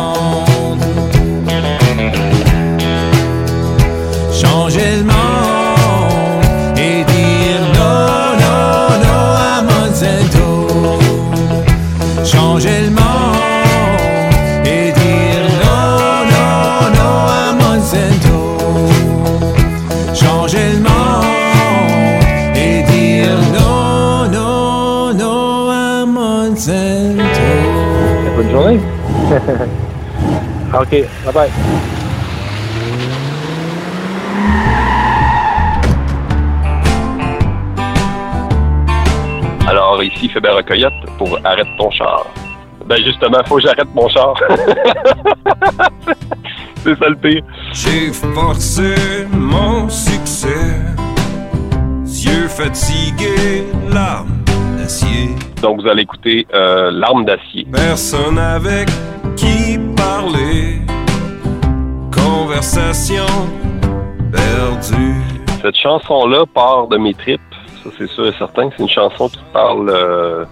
OK, 30.74 30.90
bye 31.24 31.34
bye. 31.34 31.50
Alors 39.68 40.02
ici, 40.04 40.30
Fébert 40.30 40.66
Coyote 40.66 40.94
pour 41.20 41.38
Arrête 41.44 41.68
ton 41.78 41.92
char. 41.92 42.26
Ben 42.88 42.98
justement, 43.04 43.38
faut 43.46 43.58
que 43.58 43.62
j'arrête 43.62 43.94
mon 43.94 44.10
char. 44.10 44.34
C'est 46.84 46.98
ça 46.98 47.10
le 47.10 47.16
pire. 47.16 47.44
J'ai 47.74 48.12
forcé 48.12 48.96
mon 49.32 49.88
succès, 49.90 50.48
yeux 52.06 52.48
fatigués, 52.48 53.68
larmes 53.92 54.39
d'acier. 54.90 55.30
Donc 55.62 55.82
vous 55.82 55.88
allez 55.88 56.02
écouter 56.02 56.48
euh, 56.52 56.90
L'arme 56.90 57.24
d'acier. 57.24 57.68
Personne 57.72 58.40
avec 58.40 58.90
qui 59.36 59.78
parler, 59.96 60.82
conversation 62.12 63.28
perdue. 64.32 65.22
Cette 65.62 65.76
chanson-là 65.76 66.46
part 66.52 66.88
de 66.88 66.98
mes 66.98 67.14
tripes. 67.14 67.40
Ça, 67.84 67.92
c'est 68.00 68.10
sûr 68.10 68.28
et 68.28 68.34
certain. 68.40 68.70
C'est 68.76 68.82
une 68.82 68.90
chanson 68.90 69.30
qui 69.30 69.40
parle 69.54 69.90
euh, 69.90 70.46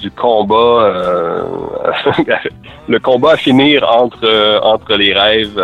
du 0.00 0.10
combat, 0.10 0.54
euh, 0.54 1.42
le 2.88 2.98
combat 2.98 3.32
à 3.32 3.36
finir 3.36 3.86
entre 3.86 4.60
entre 4.62 4.94
les 4.94 5.12
rêves 5.12 5.60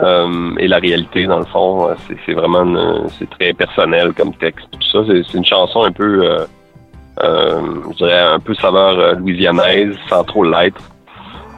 euh, 0.00 0.54
et 0.58 0.68
la 0.68 0.78
réalité. 0.78 1.26
Dans 1.26 1.38
le 1.38 1.46
fond, 1.46 1.88
c'est, 2.26 2.34
vraiment, 2.34 3.08
c'est 3.18 3.30
très 3.30 3.54
personnel 3.54 4.12
comme 4.12 4.34
texte. 4.34 4.66
Tout 4.72 4.88
ça, 4.92 4.98
c'est, 5.08 5.34
une 5.38 5.44
chanson 5.44 5.82
un 5.84 5.92
peu, 5.92 6.24
euh, 6.24 6.44
je 7.20 7.96
dirais 7.96 8.20
un 8.20 8.38
peu 8.38 8.54
saveur 8.54 8.98
euh, 8.98 9.14
louisianaise, 9.14 9.94
sans 10.08 10.24
trop 10.24 10.44
l'être. 10.44 10.80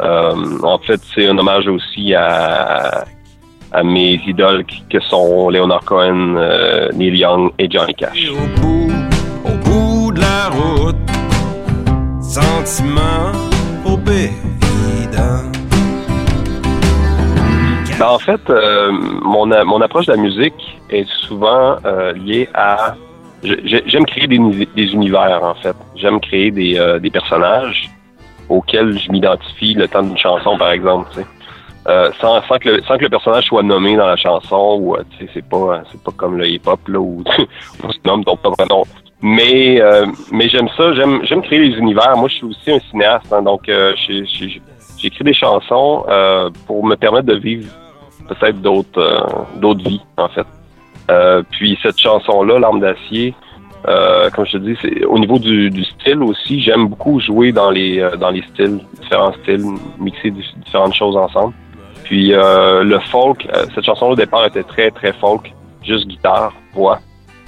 Euh, 0.00 0.34
en 0.62 0.78
fait, 0.78 1.00
c'est 1.14 1.28
un 1.28 1.36
hommage 1.36 1.68
aussi 1.68 2.14
à, 2.14 3.04
à 3.72 3.82
mes 3.82 4.20
idoles 4.26 4.64
que 4.88 5.00
sont 5.00 5.50
Leonard 5.50 5.84
Cohen, 5.84 6.36
euh, 6.36 6.88
Neil 6.94 7.16
Young 7.18 7.50
et 7.58 7.68
Johnny 7.70 7.94
Cash. 7.94 8.16
Et 8.16 8.30
au 8.30 8.60
bout, 8.60 8.90
au 9.44 9.56
bout 9.64 10.12
de 10.12 10.20
la 10.20 10.48
route, 10.48 10.96
sentiment 12.22 13.32
obédant. 13.84 14.30
Ben, 17.98 18.06
en 18.06 18.18
fait, 18.18 18.40
euh, 18.48 18.90
mon, 19.22 19.46
mon 19.66 19.80
approche 19.82 20.06
de 20.06 20.12
la 20.12 20.18
musique 20.18 20.80
est 20.88 21.06
souvent 21.26 21.76
euh, 21.84 22.14
liée 22.14 22.48
à... 22.54 22.94
J'aime 23.42 24.04
créer 24.06 24.26
des, 24.26 24.36
uni- 24.36 24.68
des 24.76 24.92
univers, 24.92 25.42
en 25.42 25.54
fait. 25.54 25.76
J'aime 25.96 26.20
créer 26.20 26.50
des, 26.50 26.78
euh, 26.78 26.98
des 26.98 27.10
personnages 27.10 27.90
auxquels 28.48 28.98
je 28.98 29.10
m'identifie 29.10 29.74
le 29.74 29.88
temps 29.88 30.02
d'une 30.02 30.18
chanson, 30.18 30.58
par 30.58 30.72
exemple. 30.72 31.08
tu 31.12 31.20
sais. 31.20 31.26
Euh, 31.88 32.10
sans, 32.20 32.40
que 32.58 32.68
le, 32.68 33.08
personnage 33.08 33.44
soit 33.46 33.62
nommé 33.62 33.96
dans 33.96 34.06
la 34.06 34.16
chanson, 34.16 34.76
ou 34.80 34.94
euh, 34.96 35.02
tu 35.18 35.24
sais, 35.24 35.30
c'est 35.32 35.48
pas 35.48 35.82
c'est 35.90 36.02
pas 36.02 36.12
comme 36.14 36.36
le 36.36 36.46
hip-hop 36.46 36.78
là 36.88 37.00
où 37.00 37.24
on 37.82 37.90
se 37.90 37.98
nomme 38.04 38.22
ton 38.22 38.36
propre 38.36 38.66
nom. 38.68 38.82
Mais 39.22 39.80
mais 40.30 40.48
j'aime 40.50 40.68
ça, 40.76 40.92
j'aime 40.94 41.20
j'aime 41.24 41.40
créer 41.42 41.58
les 41.58 41.78
univers. 41.78 42.14
Moi, 42.16 42.28
je 42.28 42.34
suis 42.34 42.46
aussi 42.46 42.70
un 42.70 42.80
cinéaste, 42.80 43.32
hein, 43.32 43.42
donc 43.42 43.70
j'écris 44.98 45.24
des 45.24 45.32
chansons 45.34 46.04
pour 46.66 46.84
me 46.84 46.96
permettre 46.96 47.26
de 47.26 47.36
vivre 47.36 47.70
peut-être 48.28 48.60
d'autres 48.60 49.26
d'autres 49.56 49.82
vies 49.82 50.02
en 50.18 50.28
fait. 50.28 50.46
Euh, 51.10 51.42
puis 51.50 51.78
cette 51.82 51.98
chanson-là, 51.98 52.58
L'arme 52.58 52.80
d'acier, 52.80 53.34
euh, 53.88 54.30
comme 54.30 54.46
je 54.46 54.52
te 54.52 54.58
dis, 54.58 55.04
au 55.04 55.18
niveau 55.18 55.38
du, 55.38 55.84
style 55.84 56.22
aussi, 56.22 56.60
j'aime 56.60 56.86
beaucoup 56.86 57.20
jouer 57.20 57.52
dans 57.52 57.70
les 57.70 57.98
euh, 58.00 58.16
dans 58.16 58.30
les 58.30 58.42
styles, 58.42 58.80
différents 59.00 59.32
styles, 59.42 59.64
mixer 59.98 60.30
di- 60.30 60.54
différentes 60.64 60.94
choses 60.94 61.16
ensemble. 61.16 61.54
Puis 62.04 62.30
le 62.32 62.98
folk, 63.10 63.46
cette 63.72 63.84
chanson 63.84 64.06
au 64.06 64.16
départ 64.16 64.44
était 64.44 64.64
très 64.64 64.90
très 64.90 65.12
folk, 65.12 65.52
juste 65.82 66.08
guitare, 66.08 66.52
voix. 66.74 66.98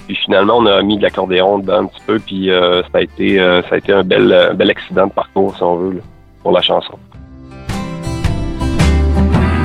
Puis 0.06 0.14
finalement, 0.14 0.58
on 0.58 0.66
a 0.66 0.80
mis 0.82 0.98
de 0.98 1.02
l'accordéon 1.02 1.58
dedans 1.58 1.80
un 1.80 1.86
petit 1.86 2.02
peu, 2.06 2.20
puis 2.20 2.48
ça 2.48 2.98
a 2.98 3.00
été 3.00 3.38
ça 3.38 3.74
a 3.74 3.78
été 3.78 3.92
un 3.92 4.04
bel 4.04 4.52
bel 4.54 4.70
accident 4.70 5.08
de 5.08 5.12
parcours 5.12 5.56
si 5.56 5.62
on 5.64 5.76
veut 5.76 6.00
pour 6.42 6.52
la 6.52 6.62
chanson. 6.62 6.96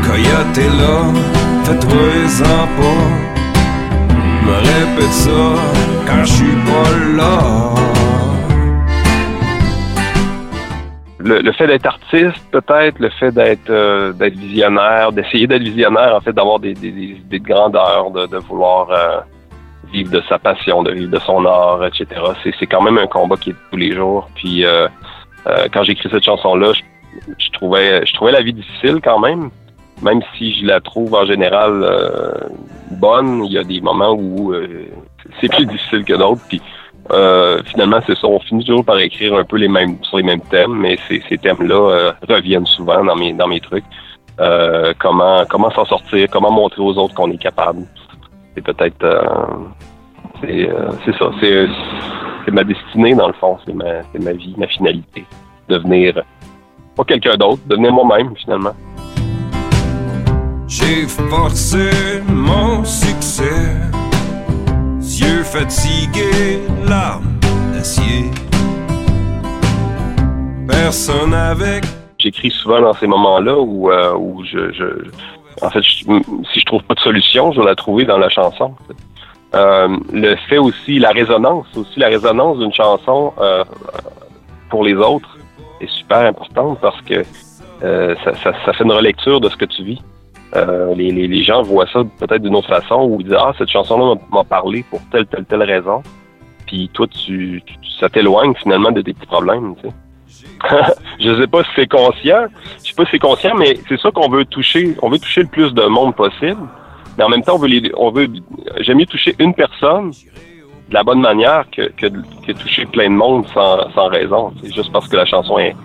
Coyote 0.04 0.58
est 0.58 0.82
là, 0.82 1.14
fais-toi-en 1.64 2.82
pas. 2.82 3.37
Me 4.48 4.56
répète 4.56 5.12
ça 5.12 5.42
quand 6.08 6.24
je 6.24 6.32
suis 6.32 6.56
pas 6.66 7.18
là. 7.18 7.78
le, 11.28 11.52
fait 11.52 11.68
d'être 11.68 11.86
artiste, 11.86 12.42
peut-être, 12.52 13.00
le 13.00 13.10
fait 13.10 13.32
d'être 13.32 13.70
euh, 13.70 14.14
d'être 14.14 14.36
visionnaire, 14.36 15.12
d'essayer 15.12 15.48
d'être 15.48 15.62
visionnaire, 15.62 16.16
en 16.16 16.22
fait, 16.22 16.34
d'avoir 16.34 16.60
des, 16.60 16.74
des, 16.74 16.92
des 16.92 17.02
idées 17.02 17.40
de 17.40 17.44
grandeur, 17.44 18.12
de, 18.12 18.38
vouloir 18.38 18.90
euh, 18.92 19.20
vivre 19.92 20.12
de 20.12 20.22
sa 20.30 20.40
passion, 20.40 20.84
de 20.84 20.92
vivre 20.92 21.12
de 21.12 21.20
son 21.20 21.46
art, 21.46 21.86
etc. 21.86 22.08
C'est, 22.44 22.68
quand 22.68 22.82
même 22.82 22.98
un 22.98 23.08
combat 23.08 23.36
qui 23.36 23.52
est 23.52 23.54
de 23.54 23.60
tous 23.72 23.78
les 23.78 23.94
jours. 23.94 24.30
Puis 24.36 24.66
euh, 24.66 24.88
quand 25.74 25.84
j'ai 25.84 25.94
écrit 25.94 26.10
cette 26.10 26.24
chanson-là, 26.24 26.74
trouvais 27.54 28.06
je 28.06 28.14
trouvais 28.14 28.32
la 28.32 28.42
vie 28.42 28.54
difficile 28.54 29.00
quand 29.04 29.20
même. 29.20 29.50
Même 30.02 30.22
si 30.38 30.54
je 30.54 30.66
la 30.66 30.80
trouve 30.80 31.14
en 31.16 31.26
général 31.26 31.84
euh, 31.84 32.32
bonne, 32.92 33.44
il 33.46 33.54
y 33.54 33.58
a 33.58 33.64
des 33.64 33.82
moments 33.82 34.14
où 34.14 34.54
euh, 34.54 34.86
c'est 35.42 35.52
plus 35.52 35.66
difficile 35.66 36.04
que 36.04 36.14
d'autres. 36.14 36.42
Puis 36.48 36.62
euh, 37.12 37.62
finalement, 37.66 38.00
c'est 38.06 38.18
ça. 38.18 38.28
On 38.28 38.40
finit 38.40 38.66
toujours 38.66 38.86
par 38.86 39.00
écrire 39.00 39.36
un 39.36 39.44
peu 39.44 39.58
les 39.58 39.68
mêmes 39.68 39.98
sur 40.04 40.18
les 40.18 40.24
mêmes 40.24 40.42
thèmes, 40.42 40.74
mais 40.76 40.98
ces, 41.08 41.24
ces 41.30 41.38
thèmes-là 41.38 41.76
euh, 41.76 42.12
reviennent 42.28 42.66
souvent 42.66 43.04
dans 43.04 43.16
mes 43.16 43.34
dans 43.34 43.48
mes 43.48 43.60
trucs. 43.60 43.86
Euh, 44.40 44.94
comment 45.00 45.44
comment 45.50 45.72
s'en 45.72 45.86
sortir, 45.86 46.28
comment 46.30 46.52
montrer 46.52 46.82
aux 46.82 46.96
autres 46.98 47.16
qu'on 47.16 47.32
est 47.32 47.42
capable. 47.42 47.84
C'est 48.54 48.64
peut-être 48.64 49.04
euh, 49.04 49.22
c'est 50.42 50.70
c'est 51.06 51.18
ça. 51.18 51.32
C'est 51.40 51.68
c'est 52.46 52.52
ma 52.52 52.64
destinée 52.64 53.16
dans 53.16 53.28
le 53.28 53.34
fond. 53.34 53.58
C'est 53.66 53.74
ma 53.74 54.04
c'est 54.12 54.24
ma 54.24 54.34
vie, 54.34 54.54
ma 54.58 54.68
finalité. 54.68 55.26
Devenir 55.70 56.22
pas 56.96 57.04
quelqu'un 57.04 57.36
d'autre, 57.36 57.62
devenir 57.68 57.94
moi-même 57.94 58.36
finalement. 58.36 58.74
J'ai 60.68 61.08
forcé 61.08 62.22
mon 62.28 62.84
succès, 62.84 63.76
yeux 65.00 65.44
fatigués, 65.44 66.60
larmes 66.86 67.40
d'acier. 67.74 68.32
Personne 70.68 71.34
avec 71.34 71.86
j'écris 72.20 72.52
souvent 72.52 72.82
dans 72.82 72.94
ces 72.94 73.08
moments-là 73.08 73.58
où, 73.58 73.92
euh, 73.92 74.14
où 74.16 74.44
je, 74.44 74.72
je, 74.74 74.86
en 75.62 75.70
fait, 75.70 75.82
si 75.82 76.60
je 76.60 76.66
trouve 76.66 76.84
pas 76.84 76.96
de 76.96 77.00
solution, 77.00 77.52
je 77.52 77.62
vais 77.62 77.66
la 77.66 77.76
trouver 77.76 78.06
dans 78.06 78.18
la 78.18 78.30
chanson. 78.30 78.76
Euh, 79.56 79.98
le 80.12 80.36
fait 80.50 80.58
aussi, 80.58 81.00
la 81.00 81.12
résonance, 81.12 81.68
aussi 81.76 82.00
la 82.00 82.08
résonance 82.08 82.60
d'une 82.60 82.74
chanson 82.74 83.34
euh, 83.40 83.64
pour 84.70 84.84
les 84.84 84.96
autres 84.96 85.38
est 85.80 85.90
super 85.90 86.20
importante 86.20 86.80
parce 86.82 87.00
que 87.02 87.24
euh, 87.84 88.16
ça, 88.24 88.34
ça, 88.44 88.52
ça 88.66 88.74
fait 88.74 88.84
une 88.84 88.92
relecture 88.92 89.40
de 89.40 89.50
ce 89.50 89.56
que 89.56 89.66
tu 89.66 89.84
vis. 89.84 90.02
Euh, 90.56 90.96
les, 90.96 91.12
les, 91.12 91.28
les 91.28 91.44
gens 91.44 91.62
voient 91.62 91.88
ça 91.92 92.00
peut-être 92.20 92.42
d'une 92.42 92.56
autre 92.56 92.70
façon 92.70 93.02
ou 93.04 93.18
ils 93.20 93.26
disent 93.26 93.36
ah 93.38 93.52
cette 93.58 93.70
chanson-là 93.70 94.16
m'a- 94.32 94.44
parlé 94.46 94.84
pour 94.90 95.02
telle 95.12 95.26
telle 95.28 95.44
telle 95.46 95.64
raison. 95.64 96.02
Puis 96.66 96.90
toi 96.94 97.06
tu, 97.08 97.62
tu- 97.66 97.76
ça 98.00 98.08
t'éloigne 98.10 98.54
finalement 98.56 98.92
de 98.92 99.02
tes 99.02 99.14
petits 99.14 99.26
problèmes. 99.28 99.76
Tu 99.76 99.90
sais. 99.90 99.94
je 101.20 101.40
sais 101.40 101.48
pas 101.48 101.64
si 101.64 101.70
c'est 101.76 101.88
conscient, 101.90 102.46
je 102.84 102.90
sais 102.90 102.96
pas 102.96 103.04
si 103.06 103.12
c'est 103.12 103.20
conscient, 103.20 103.56
mais 103.56 103.78
c'est 103.90 104.00
ça 104.00 104.10
qu'on 104.12 104.30
veut 104.30 104.46
toucher. 104.46 104.96
On 105.02 105.10
veut 105.10 105.20
toucher 105.20 105.42
le 105.42 105.48
plus 105.48 105.74
de 105.74 105.84
monde 105.84 106.16
possible, 106.16 106.62
mais 107.18 107.24
en 107.26 107.30
même 107.30 107.44
temps, 107.44 107.56
on 107.56 107.60
veut 107.60 107.70
on 107.98 108.12
veut, 108.12 108.28
j'aime 108.80 108.98
mieux 108.98 109.06
toucher 109.06 109.36
une 109.40 109.54
personne 109.54 110.12
de 110.12 110.94
la 110.94 111.04
bonne 111.04 111.20
manière 111.22 111.66
que, 111.70 111.90
que, 111.92 112.08
que 112.46 112.52
toucher 112.54 112.86
plein 112.86 113.10
de 113.10 113.16
monde 113.16 113.46
sans, 113.54 113.92
sans 113.92 114.08
raison. 114.08 114.54
C'est 114.64 114.74
juste 114.74 114.92
parce 114.94 115.08
que 115.10 115.18
la 115.18 115.26
chanson 115.26 115.58
est, 115.60 115.76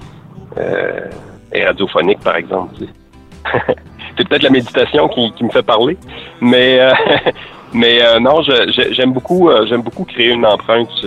euh, 0.58 1.08
est 1.50 1.66
radiophonique, 1.66 2.20
par 2.20 2.36
exemple. 2.36 2.74
c'est 4.22 4.28
peut-être 4.28 4.42
la 4.44 4.50
méditation 4.50 5.08
qui, 5.08 5.44
me 5.44 5.50
fait 5.50 5.62
parler, 5.62 5.96
mais 6.40 6.80
euh, 6.80 6.92
mais 7.72 8.02
euh, 8.02 8.20
non, 8.20 8.40
j'aime 8.42 9.12
beaucoup, 9.12 9.48
euh, 9.48 9.66
j'aime 9.66 9.82
beaucoup 9.82 10.04
créer 10.04 10.30
une 10.30 10.46
empreinte 10.46 11.04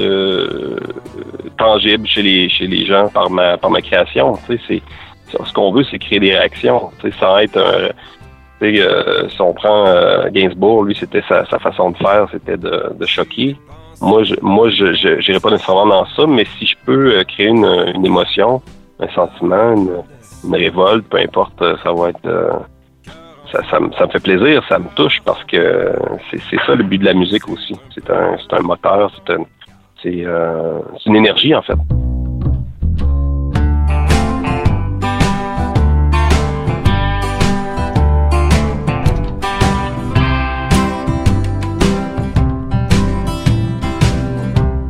tangible 1.57 2.05
chez 2.07 2.21
les 2.21 2.49
chez 2.49 2.67
les 2.67 2.85
gens 2.85 3.07
par 3.09 3.29
ma 3.29 3.57
par 3.57 3.69
ma 3.69 3.81
création. 3.81 4.37
Ce 4.47 5.53
qu'on 5.53 5.71
veut, 5.71 5.85
c'est 5.89 5.99
créer 5.99 6.19
des 6.19 6.31
réactions. 6.31 6.91
Être 7.03 7.57
un, 7.57 9.29
si 9.29 9.41
on 9.41 9.53
prend 9.53 9.85
Gainsbourg, 10.31 10.83
lui, 10.83 10.95
c'était 10.95 11.23
sa, 11.27 11.45
façon 11.45 11.91
de 11.91 11.97
faire, 11.97 12.27
c'était 12.31 12.57
de, 12.57 13.05
choquer. 13.05 13.55
Moi, 14.01 14.23
je 14.23 14.35
moi, 14.41 14.69
je 14.69 15.39
pas 15.39 15.51
nécessairement 15.51 15.87
dans 15.87 16.05
ça, 16.07 16.25
mais 16.27 16.45
si 16.57 16.65
je 16.65 16.75
peux 16.85 17.23
créer 17.27 17.47
une, 17.47 17.65
une 17.95 18.05
émotion, 18.05 18.61
un 18.99 19.07
sentiment, 19.09 19.73
une, 19.73 20.55
révolte, 20.55 21.07
peu 21.09 21.17
importe, 21.17 21.59
ça 21.83 21.91
va 21.91 22.09
être 22.09 22.65
ça, 23.69 23.79
me, 23.79 23.89
fait 24.11 24.19
plaisir, 24.19 24.63
ça 24.67 24.79
me 24.79 24.87
touche 24.95 25.21
parce 25.23 25.43
que 25.45 25.93
c'est 26.31 26.59
ça 26.65 26.75
le 26.75 26.83
but 26.83 26.97
de 26.97 27.05
la 27.05 27.13
musique 27.13 27.47
aussi. 27.49 27.75
C'est 27.93 28.09
un, 28.09 28.37
un 28.51 28.61
moteur, 28.61 29.11
euh, 29.29 30.81
c'est 30.97 31.09
une 31.09 31.15
énergie 31.15 31.53
en 31.55 31.61
fait. 31.61 31.77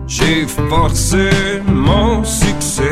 J'ai 0.07 0.47
forcé 0.69 1.29
mon 1.67 2.23
succès, 2.23 2.83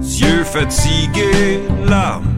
yeux 0.00 0.44
fatigués, 0.44 1.60
larmes 1.86 2.35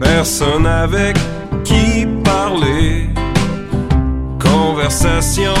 Personne 0.00 0.66
avec 0.66 1.16
qui 1.64 2.06
parler, 2.24 3.10
conversation 4.38 5.54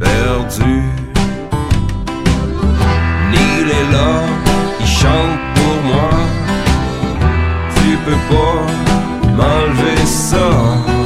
perdue. 0.00 0.82
Neil 3.30 3.70
est 3.70 3.92
là, 3.92 4.22
il 4.80 4.86
chante 4.86 5.38
pour 5.54 5.82
moi. 5.90 6.10
Tu 7.76 7.96
peux 8.04 8.34
pas 8.34 8.58
m'enlever 9.36 10.04
ça. 10.04 10.97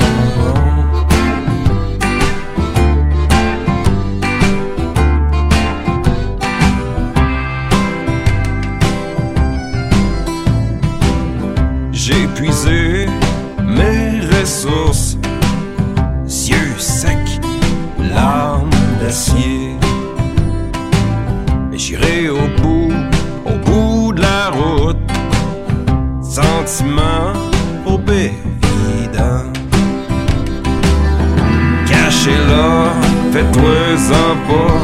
Là, 33.33 33.41
fais-toi-en 33.41 34.37
pas, 34.49 34.75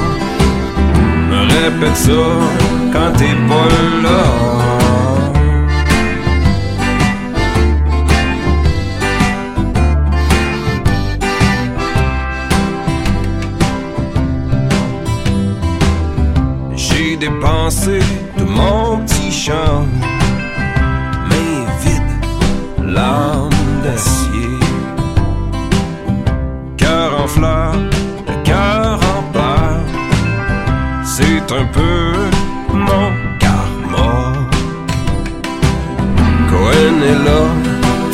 me 1.31 1.41
répète 1.53 1.97
ça 1.97 2.13
quand 2.93 3.13
t'es 3.17 3.35
pas 3.49 3.69
là. 4.03 4.23
J'ai 16.77 17.17
dépensé 17.17 17.99
tout 18.37 18.47
mon 18.47 18.99
petit 18.99 19.33
champ, 19.33 19.87
main 21.29 21.67
vide, 21.83 22.93
l'âme 22.95 23.28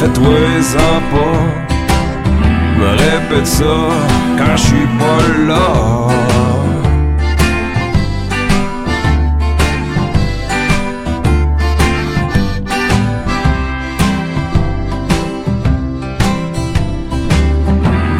fais-toi-en 0.05 1.01
pas, 1.13 1.41
me 2.79 2.89
répète 2.91 3.47
ça 3.47 3.75
quand 4.37 4.57
je 4.57 4.63
suis 4.63 4.89
pas 4.99 5.23
là. 5.49 5.67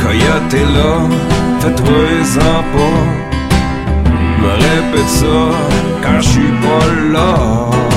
Coyote 0.01 0.55
est 0.55 0.71
là, 0.77 0.93
fais-toi-en 1.61 2.63
pas. 2.75 3.01
Me 4.43 4.51
répète 4.53 5.09
ça 5.09 5.37
quand 6.03 6.21
je 6.21 6.29
suis 6.29 6.53
pas 6.63 7.13
là. 7.13 7.94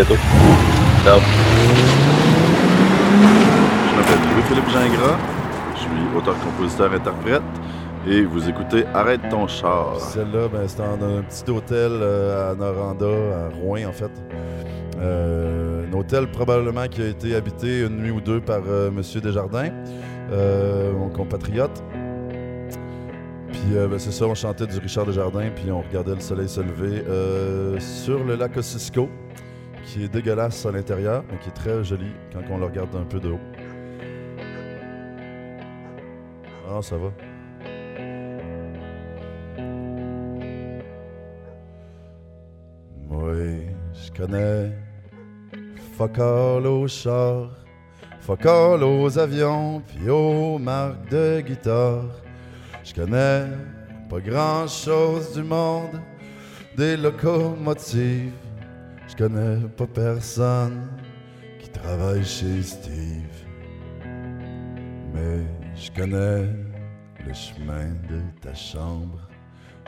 Bientôt. 0.00 0.20
Ciao. 1.04 1.20
Je 3.88 3.96
m'appelle 3.96 4.18
Louis-Philippe 4.34 4.68
Gingras. 4.70 5.18
Je 5.74 5.80
suis 5.80 6.16
auteur-compositeur-interprète. 6.16 7.42
Et 8.08 8.22
vous 8.22 8.48
écoutez 8.48 8.86
Arrête 8.94 9.20
ton 9.28 9.46
char. 9.46 10.00
Celle-là, 10.00 10.48
ben, 10.48 10.66
c'était 10.66 10.84
en 10.84 10.94
un 11.02 11.20
petit 11.20 11.50
hôtel 11.50 11.90
euh, 11.92 12.52
à 12.52 12.54
Noranda, 12.54 13.06
à 13.06 13.54
Rouen, 13.54 13.84
en 13.86 13.92
fait. 13.92 14.10
Euh, 14.98 15.84
un 15.86 15.92
hôtel 15.92 16.30
probablement 16.30 16.86
qui 16.88 17.02
a 17.02 17.06
été 17.08 17.34
habité 17.34 17.82
une 17.82 17.98
nuit 17.98 18.10
ou 18.10 18.22
deux 18.22 18.40
par 18.40 18.60
euh, 18.66 18.90
Monsieur 18.90 19.20
Desjardins, 19.20 19.68
euh, 20.32 20.92
mon 20.94 21.10
compatriote. 21.10 21.82
Puis 23.52 23.76
euh, 23.76 23.86
ben, 23.86 23.98
c'est 23.98 24.12
ça, 24.12 24.24
on 24.24 24.34
chantait 24.34 24.66
du 24.66 24.78
Richard 24.78 25.04
Desjardins, 25.04 25.50
puis 25.54 25.70
on 25.70 25.82
regardait 25.82 26.14
le 26.14 26.20
soleil 26.20 26.48
se 26.48 26.60
lever 26.62 27.04
euh, 27.06 27.78
sur 27.80 28.24
le 28.24 28.36
lac 28.36 28.56
Ossisco, 28.56 29.10
qui 29.90 30.04
est 30.04 30.08
dégueulasse 30.08 30.64
à 30.66 30.70
l'intérieur, 30.70 31.24
mais 31.30 31.38
qui 31.38 31.48
est 31.48 31.52
très 31.52 31.82
joli 31.82 32.12
quand 32.32 32.42
on 32.48 32.58
le 32.58 32.66
regarde 32.66 32.94
un 32.94 33.04
peu 33.04 33.18
de 33.18 33.30
haut. 33.30 33.40
Ah, 36.68 36.80
ça 36.80 36.96
va. 36.96 37.12
Oui, 43.10 43.66
je 43.92 44.12
connais 44.16 44.72
fuck 45.98 46.18
all 46.18 46.66
aux 46.66 46.86
chars, 46.86 47.50
fuck 48.20 48.46
all 48.46 48.84
aux 48.84 49.18
avions, 49.18 49.82
puis 49.88 50.08
aux 50.08 50.58
marques 50.58 51.10
de 51.10 51.40
guitare. 51.40 52.04
Je 52.84 52.94
connais 52.94 53.46
pas 54.08 54.20
grand 54.20 54.68
chose 54.68 55.34
du 55.34 55.42
monde 55.42 56.00
des 56.76 56.96
locomotives. 56.96 58.49
Je 59.10 59.16
connais 59.16 59.56
pas 59.76 59.88
personne 59.88 60.88
qui 61.58 61.68
travaille 61.70 62.24
chez 62.24 62.62
Steve. 62.62 63.44
Mais 65.12 65.40
je 65.74 65.90
connais 65.90 66.46
le 67.26 67.34
chemin 67.34 67.88
de 68.08 68.20
ta 68.40 68.54
chambre. 68.54 69.18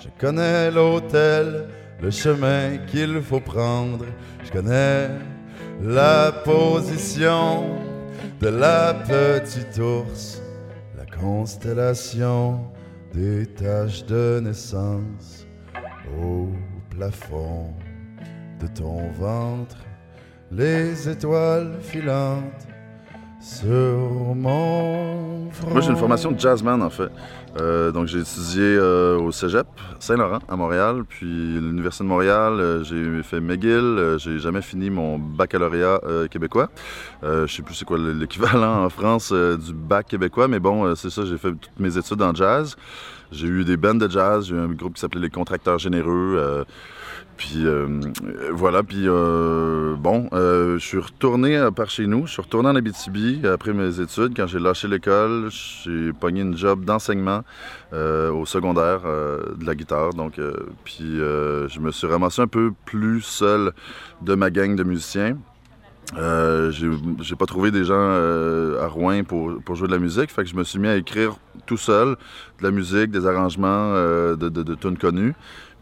Je 0.02 0.08
connais 0.18 0.72
l'hôtel, 0.72 1.68
le 2.00 2.10
chemin 2.10 2.78
qu'il 2.88 3.22
faut 3.22 3.38
prendre. 3.38 4.06
Je 4.42 4.50
connais 4.50 5.08
la 5.80 6.32
position 6.44 7.76
de 8.40 8.48
la 8.48 8.92
petite 8.92 9.78
ours, 9.78 10.42
la 10.98 11.06
constellation 11.06 12.72
des 13.14 13.46
taches 13.46 14.04
de 14.04 14.40
naissance 14.42 15.46
au 16.20 16.48
plafond 16.90 17.72
de 18.62 18.68
ton 18.68 19.10
ventre, 19.18 19.76
les 20.52 21.08
étoiles 21.08 21.78
filantes 21.80 22.66
sur 23.40 24.36
mon 24.36 25.50
front. 25.50 25.70
Moi, 25.70 25.80
j'ai 25.80 25.90
une 25.90 25.96
formation 25.96 26.30
de 26.30 26.38
jazzman, 26.38 26.80
en 26.80 26.90
fait. 26.90 27.10
Euh, 27.58 27.90
donc, 27.90 28.06
j'ai 28.06 28.20
étudié 28.20 28.62
euh, 28.62 29.18
au 29.18 29.32
cégep 29.32 29.66
Saint-Laurent, 29.98 30.38
à 30.48 30.54
Montréal, 30.54 31.02
puis 31.08 31.26
l'Université 31.26 32.04
de 32.04 32.08
Montréal. 32.08 32.52
euh, 32.60 32.84
j'ai 32.84 33.22
fait 33.24 33.40
McGill. 33.40 34.16
j'ai 34.18 34.38
jamais 34.38 34.62
fini 34.62 34.90
mon 34.90 35.18
baccalauréat 35.18 36.00
québécois. 36.30 36.70
Je 37.22 37.46
sais 37.48 37.62
plus 37.62 37.74
c'est 37.74 37.84
quoi 37.84 37.98
l'équivalent 37.98 38.84
en 38.84 38.88
France 38.90 39.32
du 39.32 39.72
bac 39.72 40.06
québécois, 40.06 40.46
mais 40.46 40.60
bon, 40.60 40.94
c'est 40.94 41.10
ça, 41.10 41.24
j'ai 41.24 41.38
fait 41.38 41.50
toutes 41.50 41.80
mes 41.80 41.98
études 41.98 42.22
en 42.22 42.32
jazz. 42.32 42.76
J'ai 43.32 43.48
eu 43.48 43.64
des 43.64 43.76
bands 43.76 43.94
de 43.94 44.08
jazz, 44.08 44.46
j'ai 44.46 44.54
eu 44.54 44.58
un 44.58 44.68
groupe 44.68 44.94
qui 44.94 45.00
s'appelait 45.00 45.22
Les 45.22 45.30
Contracteurs 45.30 45.78
Généreux. 45.78 46.64
Euh, 47.32 47.36
puis 47.36 47.66
euh, 47.66 48.00
voilà, 48.52 48.82
puis 48.82 49.04
euh, 49.06 49.94
bon, 49.96 50.28
euh, 50.32 50.78
je 50.78 50.86
suis 50.86 50.98
retourné 50.98 51.56
euh, 51.56 51.70
par 51.70 51.90
chez 51.90 52.06
nous, 52.06 52.26
je 52.26 52.32
suis 52.32 52.42
retourné 52.42 52.68
en 52.68 52.76
Abitibi 52.76 53.46
après 53.46 53.72
mes 53.72 54.00
études. 54.00 54.34
Quand 54.36 54.46
j'ai 54.46 54.58
lâché 54.58 54.88
l'école, 54.88 55.48
j'ai 55.50 56.12
pogné 56.12 56.42
une 56.42 56.56
job 56.56 56.84
d'enseignement 56.84 57.42
euh, 57.92 58.30
au 58.30 58.46
secondaire 58.46 59.00
euh, 59.04 59.54
de 59.56 59.66
la 59.66 59.74
guitare. 59.74 60.14
Donc, 60.14 60.38
euh, 60.38 60.52
puis 60.84 61.20
euh, 61.20 61.68
je 61.68 61.80
me 61.80 61.90
suis 61.90 62.06
ramassé 62.06 62.42
un 62.42 62.46
peu 62.46 62.72
plus 62.84 63.22
seul 63.22 63.72
de 64.22 64.34
ma 64.34 64.50
gang 64.50 64.76
de 64.76 64.84
musiciens. 64.84 65.36
Euh, 66.18 66.70
j'ai 66.70 67.36
pas 67.36 67.46
trouvé 67.46 67.70
des 67.70 67.84
gens 67.84 67.94
euh, 67.96 68.82
à 68.84 68.88
Rouen 68.88 69.22
pour, 69.24 69.74
jouer 69.74 69.86
de 69.86 69.92
la 69.92 69.98
musique, 69.98 70.30
fait 70.30 70.42
que 70.42 70.48
je 70.50 70.56
me 70.56 70.64
suis 70.64 70.78
mis 70.78 70.88
à 70.88 70.96
écrire 70.96 71.36
tout 71.64 71.78
seul 71.78 72.16
de 72.58 72.64
la 72.64 72.70
musique, 72.70 73.10
des 73.10 73.26
arrangements 73.26 73.94
euh, 73.94 74.36
de, 74.36 74.50
de, 74.50 74.62
de 74.62 74.98
connues. 74.98 75.34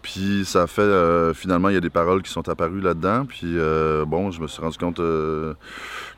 Puis 0.02 0.44
ça 0.44 0.66
fait, 0.66 0.80
euh, 0.80 1.34
finalement, 1.34 1.68
il 1.68 1.74
y 1.74 1.78
a 1.78 1.80
des 1.80 1.90
paroles 1.90 2.22
qui 2.22 2.30
sont 2.30 2.48
apparues 2.48 2.80
là-dedans. 2.80 3.26
Puis 3.26 3.58
euh, 3.58 4.04
bon, 4.04 4.30
je 4.30 4.40
me 4.40 4.46
suis 4.46 4.62
rendu 4.62 4.78
compte 4.78 5.00
euh, 5.00 5.54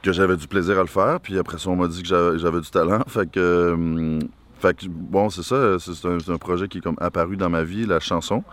que 0.02 0.12
j'avais 0.12 0.36
du 0.36 0.46
plaisir 0.46 0.78
à 0.78 0.82
le 0.82 0.88
faire. 0.88 1.20
Puis 1.20 1.38
après 1.38 1.58
ça, 1.58 1.70
on 1.70 1.76
m'a 1.76 1.88
dit 1.88 2.02
que 2.02 2.08
j'avais- 2.08 2.60
du 2.60 2.70
talent. 2.70 3.02
Fait 3.08 3.28
que, 3.28 4.18
fait 4.60 4.76
que 4.76 4.86
bon, 4.88 5.30
c'est 5.30 5.42
ça, 5.42 5.78
c'est 5.80 6.30
un, 6.30 6.38
projet 6.38 6.68
qui 6.68 6.78
est 6.78 6.80
comme 6.80 6.98
apparu 7.00 7.36
dans 7.36 7.50
ma 7.50 7.64
vie, 7.64 7.86
la 7.86 7.98
chanson. 7.98 8.44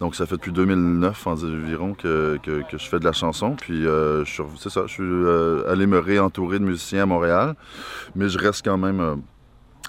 Donc 0.00 0.16
ça 0.16 0.26
fait 0.26 0.36
depuis 0.36 0.50
2009 0.50 1.26
environ 1.26 1.94
que, 1.94 2.38
je 2.44 2.88
fais 2.88 2.98
de 2.98 3.04
la 3.04 3.12
chanson. 3.12 3.54
Puis 3.54 3.84
c'est 4.56 4.70
ça, 4.70 4.84
je 4.86 4.92
suis 4.92 5.70
allé 5.70 5.86
me 5.86 5.98
réentourer 5.98 6.58
de 6.58 6.64
musiciens 6.64 7.04
à 7.04 7.06
Montréal. 7.06 7.54
Mais 8.16 8.28
je 8.28 8.38
reste 8.38 8.64
quand 8.64 8.78
même 8.78 9.22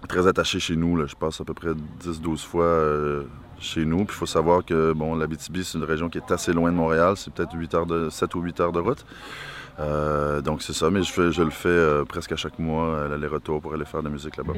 très 0.08 0.28
attaché 0.28 0.60
chez 0.60 0.76
nous. 0.76 1.08
Je 1.08 1.16
passe 1.16 1.42
à 1.42 1.44
peu 1.44 1.56
près 1.56 1.72
10-12 2.04 2.46
fois 2.46 3.24
chez 3.60 3.86
nous. 3.86 4.06
Puis 4.06 4.16
il 4.16 4.20
faut 4.20 4.26
savoir 4.26 4.64
que 4.64 4.94
bon, 4.94 5.16
l'Abitibi, 5.16 5.64
c'est 5.64 5.78
une 5.78 5.84
région 5.84 6.10
qui 6.10 6.18
est 6.18 6.32
assez 6.32 6.54
loin 6.54 6.72
de 6.72 6.78
Montréal. 6.78 7.16
C'est 7.18 7.34
peut-être 7.34 7.54
8 7.54 7.74
heures 7.74 7.86
de, 7.86 8.10
7 8.10 8.36
ou 8.36 8.42
8 8.42 8.60
heures 8.60 8.72
de 8.72 8.80
route. 8.80 9.06
Euh, 9.80 10.42
donc 10.42 10.62
c'est 10.62 10.74
ça, 10.74 10.90
mais 10.90 11.04
je, 11.04 11.12
fais, 11.12 11.32
je 11.32 11.42
le 11.42 11.50
fais 11.50 11.68
euh, 11.68 12.06
presque 12.06 12.32
à 12.32 12.36
chaque 12.38 12.58
mois, 12.60 12.96
euh, 12.96 13.10
l'aller-retour 13.10 13.62
pour 13.62 13.74
aller 13.74 13.84
faire 13.84 14.00
de 14.02 14.06
la 14.06 14.12
musique 14.12 14.38
là-bas. 14.38 14.54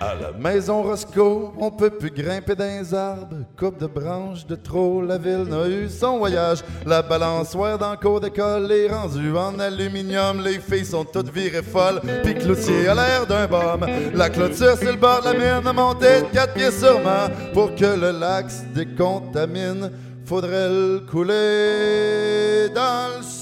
À 0.00 0.14
la 0.14 0.32
maison 0.32 0.82
Roscoe, 0.82 1.52
on 1.58 1.70
peut 1.70 1.90
plus 1.90 2.10
grimper 2.10 2.54
dans 2.54 2.64
les 2.64 2.94
arbres. 2.94 3.36
Coupe 3.58 3.80
de 3.80 3.86
branches 3.86 4.46
de 4.46 4.54
trop, 4.54 5.02
la 5.02 5.18
ville 5.18 5.44
n'a 5.48 5.66
eu 5.68 5.88
son 5.88 6.18
voyage. 6.18 6.62
La 6.84 7.02
balançoire 7.02 7.76
dans 7.76 7.96
cours 7.96 8.20
d'école 8.20 8.70
est 8.70 8.88
rendue 8.88 9.36
en 9.36 9.58
aluminium. 9.58 10.40
Les 10.44 10.60
filles 10.60 10.84
sont 10.84 11.04
toutes 11.04 11.30
virées 11.30 11.62
folles, 11.62 12.00
puis 12.22 12.34
Cloutier 12.34 12.88
a 12.88 12.94
l'air 12.94 13.26
d'un 13.26 13.46
bum. 13.46 13.84
La 14.14 14.30
clôture 14.30 14.76
sur 14.76 14.92
le 14.92 14.98
bord 14.98 15.20
de 15.20 15.24
la 15.24 15.32
mine 15.32 15.66
a 15.66 15.72
monté 15.72 16.22
de 16.22 16.32
quatre 16.32 16.54
pieds 16.54 16.70
sûrement. 16.70 17.26
Pour 17.52 17.74
que 17.74 17.84
le 17.84 18.12
lac 18.12 18.50
se 18.50 18.64
décontamine, 18.74 19.90
faudrait 20.24 20.68
le 20.68 21.00
couler 21.00 22.68
dans 22.74 23.18
le 23.18 23.35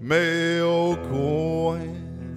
Mais 0.00 0.60
au 0.60 0.96
coin 1.10 1.78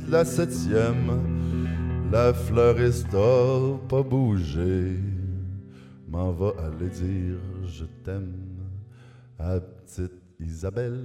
de 0.05 0.11
la 0.11 0.25
septième, 0.25 2.09
la 2.11 2.33
fleuriste 2.33 3.13
a 3.13 3.77
pas 3.87 4.03
bougé. 4.03 4.97
M'en 6.09 6.31
va 6.31 6.53
aller 6.59 6.89
dire 6.89 7.37
je 7.65 7.85
t'aime 8.03 8.33
à 9.39 9.59
petite 9.59 10.11
Isabelle 10.39 10.99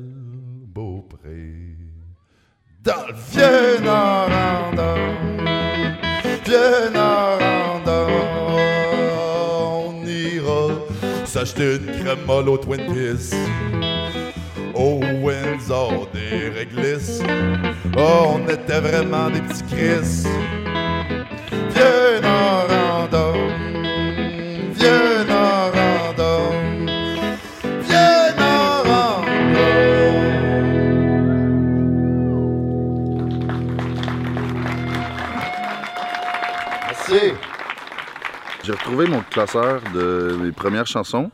Beaupré. 0.74 1.76
Dans 2.83 3.07
le 3.07 3.14
vieux 3.31 3.85
Noranda, 3.85 4.94
vieux 6.44 6.90
on 9.79 10.05
ira 10.07 10.68
s'acheter 11.24 11.76
une 11.76 11.87
crème 11.87 12.24
molle 12.26 12.48
au 12.48 12.59
Twin 12.59 12.81
Peaks. 12.87 13.35
Au 14.79 15.01
Windsor 15.23 16.09
des 16.12 16.51
réglisses, 16.51 17.23
oh, 17.97 18.35
on 18.35 18.47
était 18.47 18.81
vraiment 18.81 19.31
des 19.31 19.41
petits 19.41 19.62
Chris. 19.62 20.25
Vieux 21.75 22.21
Noranda, 22.21 23.33
vieux 24.75 25.25
Noranda, 25.27 26.39
vieux 27.65 28.37
Noranda. 28.37 29.23
Merci. 36.87 37.33
J'ai 38.62 38.73
retrouvé 38.73 39.07
mon 39.07 39.23
classeur 39.31 39.81
de 39.95 40.39
mes 40.43 40.53
premières 40.53 40.87
chansons 40.87 41.31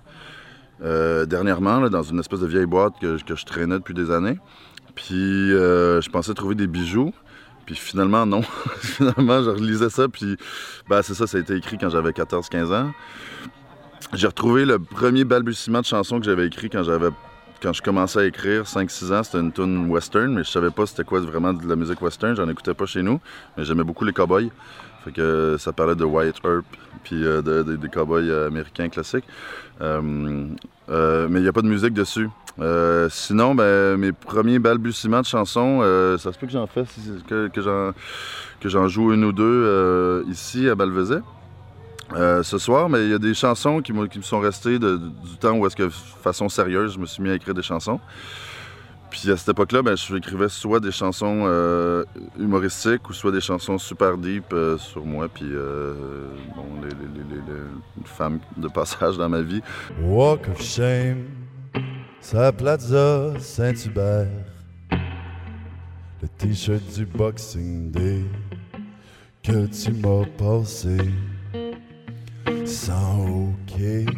euh, 0.82 1.26
dernièrement 1.26 1.88
dans 1.88 2.02
une 2.02 2.18
espèce 2.18 2.40
de 2.40 2.46
vieille 2.46 2.66
boîte 2.66 2.94
que, 3.00 3.16
je 3.16 3.44
traînais 3.44 3.76
depuis 3.76 3.94
des 3.94 4.10
années. 4.10 4.38
Puis 4.94 5.52
euh, 5.52 6.00
je 6.00 6.10
pensais 6.10 6.34
trouver 6.34 6.54
des 6.54 6.66
bijoux. 6.66 7.12
Puis 7.66 7.76
finalement, 7.76 8.26
non. 8.26 8.42
finalement, 8.80 9.42
je 9.42 9.50
relisais 9.50 9.90
ça. 9.90 10.08
Puis 10.08 10.36
ben, 10.88 11.02
c'est 11.02 11.14
ça, 11.14 11.26
ça 11.26 11.38
a 11.38 11.40
été 11.40 11.54
écrit 11.54 11.78
quand 11.78 11.90
j'avais 11.90 12.10
14-15 12.10 12.74
ans. 12.74 12.92
J'ai 14.12 14.26
retrouvé 14.26 14.64
le 14.64 14.78
premier 14.78 15.24
balbutiement 15.24 15.80
de 15.80 15.86
chansons 15.86 16.18
que 16.18 16.26
j'avais 16.26 16.46
écrit 16.46 16.68
quand 16.68 16.82
j'avais 16.82 17.08
quand 17.62 17.72
je 17.72 17.80
commençais 17.80 18.18
à 18.18 18.24
écrire 18.24 18.64
5-6 18.64 19.14
ans, 19.14 19.22
c'était 19.22 19.38
une 19.38 19.52
tune 19.52 19.88
western, 19.88 20.34
mais 20.34 20.42
je 20.42 20.50
savais 20.50 20.70
pas 20.70 20.84
c'était 20.84 21.04
quoi 21.04 21.20
vraiment 21.20 21.52
de 21.52 21.66
la 21.68 21.76
musique 21.76 22.02
western, 22.02 22.34
j'en 22.34 22.48
écoutais 22.48 22.74
pas 22.74 22.86
chez 22.86 23.02
nous, 23.02 23.20
mais 23.56 23.64
j'aimais 23.64 23.84
beaucoup 23.84 24.04
les 24.04 24.12
cowboys. 24.12 24.50
Fait 25.04 25.12
que 25.12 25.56
ça 25.58 25.72
parlait 25.72 25.94
de 25.94 26.04
Wyatt 26.04 26.36
Earp, 26.44 26.64
puis 27.04 27.24
euh, 27.24 27.42
de- 27.42 27.62
de- 27.62 27.76
des 27.76 27.88
cowboys 27.88 28.28
euh, 28.30 28.48
américains 28.48 28.88
classiques. 28.88 29.24
Euh, 29.80 30.46
euh, 30.90 31.26
mais 31.30 31.40
il 31.40 31.42
n'y 31.42 31.48
a 31.48 31.52
pas 31.52 31.62
de 31.62 31.68
musique 31.68 31.94
dessus. 31.94 32.28
Sinon, 33.10 33.54
ben, 33.54 33.96
mes 33.96 34.12
premiers 34.12 34.58
balbutiements 34.58 35.20
de 35.22 35.26
chansons, 35.26 35.80
ça 36.18 36.32
se 36.32 36.38
peut 36.38 36.46
que 36.46 36.52
j'en 36.52 36.66
fasse, 36.66 36.94
que, 37.26 37.48
que 37.48 38.68
j'en, 38.68 38.88
joue 38.88 39.12
une 39.12 39.24
ou 39.24 39.32
deux 39.32 40.22
ici 40.28 40.68
à 40.68 40.74
Balvezet. 40.74 41.20
Ce 42.14 42.58
soir, 42.58 42.90
mais 42.90 43.04
il 43.06 43.10
y 43.10 43.14
a 43.14 43.18
des 43.18 43.32
chansons 43.34 43.80
qui, 43.80 43.92
me- 43.94 44.06
qui 44.06 44.18
me 44.18 44.22
sont 44.22 44.40
restées 44.40 44.78
du 44.78 45.36
temps 45.40 45.56
où 45.56 45.66
est-ce 45.66 45.76
que, 45.76 45.84
de 45.84 45.88
façon 46.22 46.48
sérieuse, 46.50 46.92
je 46.94 46.98
me 46.98 47.06
suis 47.06 47.22
mis 47.22 47.30
à 47.30 47.34
écrire 47.34 47.54
des 47.54 47.62
chansons. 47.62 47.98
Puis 49.12 49.30
à 49.30 49.36
cette 49.36 49.50
époque-là, 49.50 49.82
ben, 49.82 49.94
je 49.94 50.16
écrivais 50.16 50.48
soit 50.48 50.80
des 50.80 50.90
chansons 50.90 51.42
euh, 51.44 52.02
humoristiques 52.38 53.10
ou 53.10 53.12
soit 53.12 53.30
des 53.30 53.42
chansons 53.42 53.76
super 53.76 54.16
deep 54.16 54.54
euh, 54.54 54.78
sur 54.78 55.04
moi, 55.04 55.28
puis 55.28 55.44
euh, 55.52 56.30
bon, 56.56 56.64
les, 56.82 58.06
femmes 58.06 58.40
de 58.56 58.68
passage 58.68 59.18
dans 59.18 59.28
ma 59.28 59.42
vie. 59.42 59.60
Walk 60.02 60.48
of 60.48 60.62
Shame, 60.62 61.26
sa 62.20 62.52
Plaza 62.52 63.34
Saint-Hubert. 63.38 64.28
Le 64.90 66.28
t-shirt 66.38 66.82
du 66.94 67.04
Boxing 67.04 67.90
Day 67.90 68.24
que 69.42 69.66
tu 69.66 69.92
m'as 69.92 70.24
passé 70.38 70.96
sans 72.64 73.26
OK. 73.26 74.08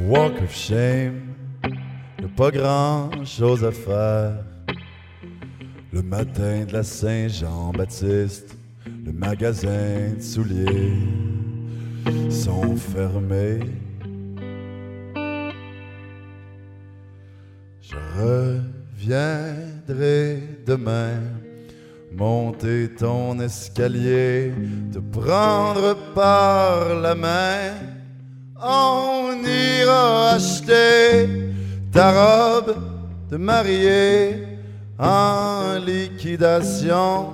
Walk 0.00 0.40
of 0.42 0.54
Shame, 0.54 1.27
y'a 2.20 2.28
pas 2.28 2.50
grand 2.50 3.10
chose 3.24 3.64
à 3.64 3.72
faire. 3.72 4.44
Le 5.92 6.02
matin 6.02 6.64
de 6.66 6.72
la 6.72 6.82
Saint-Jean-Baptiste, 6.82 8.56
le 9.04 9.12
magasin 9.12 10.14
de 10.16 10.20
souliers 10.20 10.92
sont 12.30 12.76
fermés. 12.76 13.60
Je 17.80 17.96
reviendrai 19.06 20.42
demain, 20.66 21.20
monter 22.12 22.90
ton 22.98 23.40
escalier, 23.40 24.52
te 24.92 24.98
prendre 24.98 25.96
par 26.14 26.94
la 27.00 27.14
main. 27.14 27.72
On 28.60 29.36
ira 29.42 30.32
acheter 30.32 31.48
ta 31.92 32.10
robe 32.12 32.76
de 33.30 33.36
mariée 33.36 34.46
en 34.98 35.78
liquidation. 35.84 37.32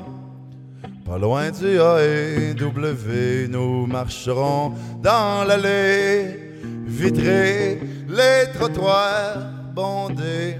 Pas 1.05 1.19
loin 1.19 1.51
du 1.51 1.79
AEW, 1.79 3.49
nous 3.51 3.87
marcherons 3.87 4.73
dans 5.03 5.45
l'allée 5.47 6.39
vitrée, 6.87 7.81
les 8.09 8.53
trottoirs 8.55 9.39
bondés 9.75 10.57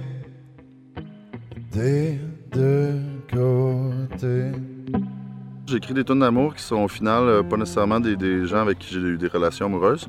des 1.73 2.19
deux 2.53 3.01
côtés. 3.31 4.53
J'écris 5.67 5.95
des 5.95 6.05
tonnes 6.05 6.21
d'amour 6.21 6.55
qui 6.55 6.63
sont 6.63 6.83
au 6.83 6.89
final 6.89 7.23
euh, 7.25 7.43
pas 7.43 7.57
nécessairement 7.57 7.99
des, 7.99 8.17
des 8.17 8.47
gens 8.47 8.61
avec 8.61 8.79
qui 8.79 8.93
j'ai 8.95 9.01
eu 9.01 9.17
des 9.17 9.29
relations 9.29 9.67
amoureuses. 9.67 10.07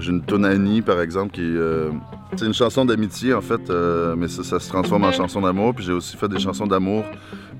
J'ai 0.00 0.10
une 0.12 0.44
Annie, 0.44 0.82
par 0.82 1.00
exemple, 1.00 1.32
qui 1.32 1.42
est. 1.42 1.44
euh, 1.56 1.90
c'est 2.36 2.46
une 2.46 2.54
chanson 2.54 2.84
d'amitié, 2.84 3.34
en 3.34 3.40
fait, 3.40 3.70
euh, 3.70 4.14
mais 4.16 4.28
ça, 4.28 4.42
ça 4.42 4.58
se 4.58 4.68
transforme 4.68 5.04
en 5.04 5.12
chanson 5.12 5.40
d'amour. 5.40 5.74
Puis 5.74 5.84
j'ai 5.84 5.92
aussi 5.92 6.16
fait 6.16 6.28
des 6.28 6.38
chansons 6.38 6.66
d'amour, 6.66 7.04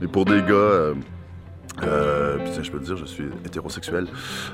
mais 0.00 0.07
pour 0.09 0.24
des 0.24 0.40
gars. 0.42 0.55
euh, 1.83 2.37
tiens, 2.53 2.62
je 2.62 2.70
peux 2.70 2.79
te 2.79 2.85
dire, 2.85 2.96
je 2.96 3.05
suis 3.07 3.24
hétérosexuel. 3.44 4.07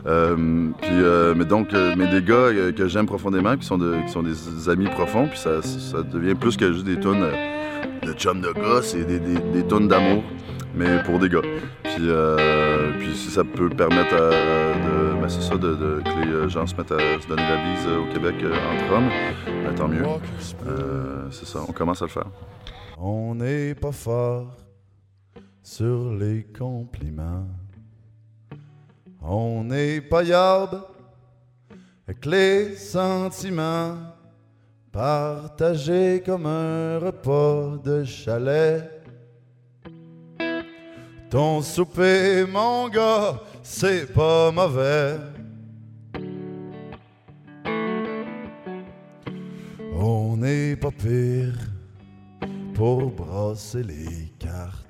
Euh, 0.07 0.69
puis, 0.81 0.91
euh, 0.93 1.35
mais 1.37 1.45
donc, 1.45 1.69
mais 1.97 2.07
des 2.11 2.23
gars 2.23 2.49
que 2.77 2.87
j'aime 2.89 3.07
profondément, 3.07 3.57
qui 3.57 3.67
sont, 3.67 3.79
de- 3.79 3.97
qui 4.07 4.13
sont 4.13 4.23
des 4.23 4.69
amis 4.69 4.87
profonds, 4.87 5.27
puis 5.29 5.39
ça, 5.39 5.63
ça 5.63 6.03
devient 6.03 6.35
plus 6.35 6.57
que 6.57 6.73
juste 6.73 6.85
des 6.85 7.01
tonnes 7.01 7.25
de 8.05 8.13
chum 8.13 8.41
de 8.41 8.53
gars, 8.53 8.83
c'est 8.83 9.05
des, 9.05 9.19
des, 9.19 9.39
des 9.53 9.63
tonnes 9.65 9.89
d'amour, 9.89 10.23
mais 10.77 11.03
pour 11.03 11.19
des 11.19 11.29
gars. 11.29 11.41
Puis, 11.83 12.09
euh, 12.09 12.93
puis 12.99 13.17
si 13.17 13.31
ça 13.31 13.43
peut 13.43 13.71
permettre 13.71 14.15
à, 14.15 14.29
de, 14.29 15.21
ben, 15.21 15.29
c'est 15.29 15.41
ça, 15.41 15.57
de, 15.57 16.03
que 16.05 16.25
les 16.25 16.33
euh, 16.33 16.49
gens 16.49 16.67
se 16.67 16.77
mettent 16.77 16.93
à 16.93 16.99
se 17.21 17.27
donner 17.27 17.43
la 17.43 17.57
bise 17.57 17.87
euh, 17.87 18.03
au 18.03 18.13
Québec 18.13 18.35
euh, 18.43 18.53
entre 18.53 18.93
hommes, 18.95 19.09
ben, 19.47 19.75
tant 19.75 19.89
mieux. 19.89 20.05
Euh, 20.67 21.29
c'est 21.31 21.47
ça, 21.47 21.61
on 21.67 21.73
commence 21.73 22.03
à 22.03 22.05
le 22.05 22.11
faire. 22.11 22.27
On 22.99 23.35
n'est 23.35 23.75
pas 23.75 23.93
fort 23.93 24.55
sur 25.63 26.13
les 26.13 26.45
compliments. 26.45 27.47
On 29.23 29.65
n'est 29.65 30.01
pas 30.01 30.23
yarb 30.23 30.83
avec 32.07 32.25
les 32.27 32.75
sentiments. 32.77 33.97
Partagés 34.93 36.23
comme 36.25 36.47
un 36.47 36.99
repas 36.99 37.77
de 37.85 38.05
chalet. 38.05 38.96
Ton 41.31 41.61
souper, 41.61 42.45
mon 42.47 42.89
gars, 42.89 43.41
c'est 43.63 44.13
pas 44.13 44.53
mauvais. 44.53 45.17
On 49.99 50.37
n'est 50.37 50.77
pas 50.77 50.93
pire 50.93 51.55
pour 52.75 53.11
brasser 53.11 53.83
les 53.83 54.33
cartes. 54.39 54.87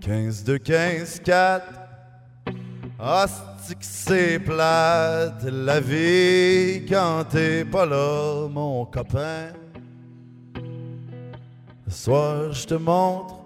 15 0.00 0.44
de 0.44 0.56
15, 0.58 1.20
4. 1.20 1.66
Hostie 2.98 3.74
que 3.74 3.84
c'est 3.84 4.38
plate 4.40 5.44
la 5.44 5.80
vie 5.80 6.84
quand 6.86 7.24
t'es 7.30 7.64
pas 7.64 7.86
là, 7.86 8.46
mon 8.48 8.84
copain. 8.84 9.52
Ce 11.88 12.04
soir, 12.04 12.52
je 12.52 12.66
te 12.66 12.74
montre 12.74 13.38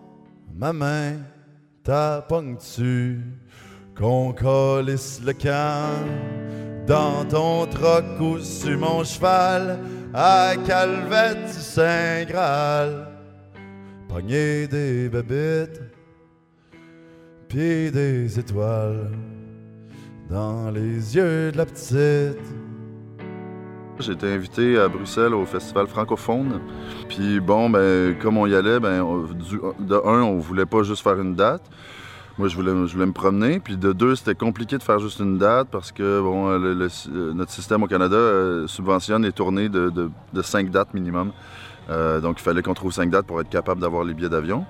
ma 0.54 0.72
main, 0.72 1.18
ta 1.87 2.27
tu 2.59 3.20
qu'on 3.96 4.33
colisse 4.33 5.20
le 5.25 5.33
camp 5.33 6.05
dans 6.85 7.25
ton 7.25 7.64
troc 7.66 8.05
ou 8.20 8.40
sur 8.40 8.77
mon 8.77 9.05
cheval 9.05 9.79
à 10.12 10.55
Calvette 10.66 11.46
du 11.46 11.53
Saint-Graal. 11.53 13.07
Pogner 14.09 14.66
des 14.66 15.09
babites, 15.09 15.81
puis 17.49 17.92
des 17.92 18.37
étoiles 18.37 19.12
dans 20.29 20.72
les 20.72 21.14
yeux 21.14 21.53
de 21.53 21.57
la 21.57 21.66
petite. 21.66 22.55
J'ai 23.98 24.12
été 24.12 24.32
invité 24.32 24.78
à 24.78 24.88
Bruxelles 24.88 25.35
au 25.35 25.44
festival 25.46 25.87
francophone. 25.87 26.61
Puis 27.09 27.40
bon, 27.40 27.70
ben, 27.70 28.16
comme 28.18 28.37
on 28.37 28.46
y 28.46 28.54
allait, 28.54 28.78
ben, 28.78 29.02
de 29.80 29.94
un, 29.94 30.22
on 30.22 30.38
voulait 30.38 30.66
pas 30.66 30.82
juste 30.82 31.02
faire 31.02 31.18
une 31.20 31.35
date. 31.35 31.62
Moi, 32.38 32.48
je 32.48 32.56
voulais, 32.56 32.72
je 32.87 32.92
voulais 32.92 33.06
me 33.06 33.12
promener. 33.12 33.61
Puis 33.61 33.76
de 33.76 33.92
deux, 33.92 34.14
c'était 34.14 34.35
compliqué 34.35 34.76
de 34.76 34.82
faire 34.82 34.98
juste 34.98 35.20
une 35.20 35.38
date 35.38 35.68
parce 35.70 35.92
que 35.92 36.20
bon, 36.20 36.50
euh, 36.50 36.88
notre 37.35 37.50
système 37.50 37.82
au 37.82 37.87
Canada 37.87 38.16
euh, 38.16 38.66
subventionne 38.66 39.22
les 39.22 39.32
tournées 39.32 39.68
de 39.70 40.11
cinq 40.42 40.70
dates 40.70 40.92
minimum. 40.92 41.32
Euh, 41.90 42.20
donc, 42.20 42.40
il 42.40 42.42
fallait 42.42 42.62
qu'on 42.62 42.74
trouve 42.74 42.92
cinq 42.92 43.11
dates 43.11 43.26
pour 43.26 43.40
être 43.40 43.48
capable 43.48 43.80
d'avoir 43.80 44.04
les 44.04 44.14
billets 44.14 44.28
d'avion. 44.28 44.64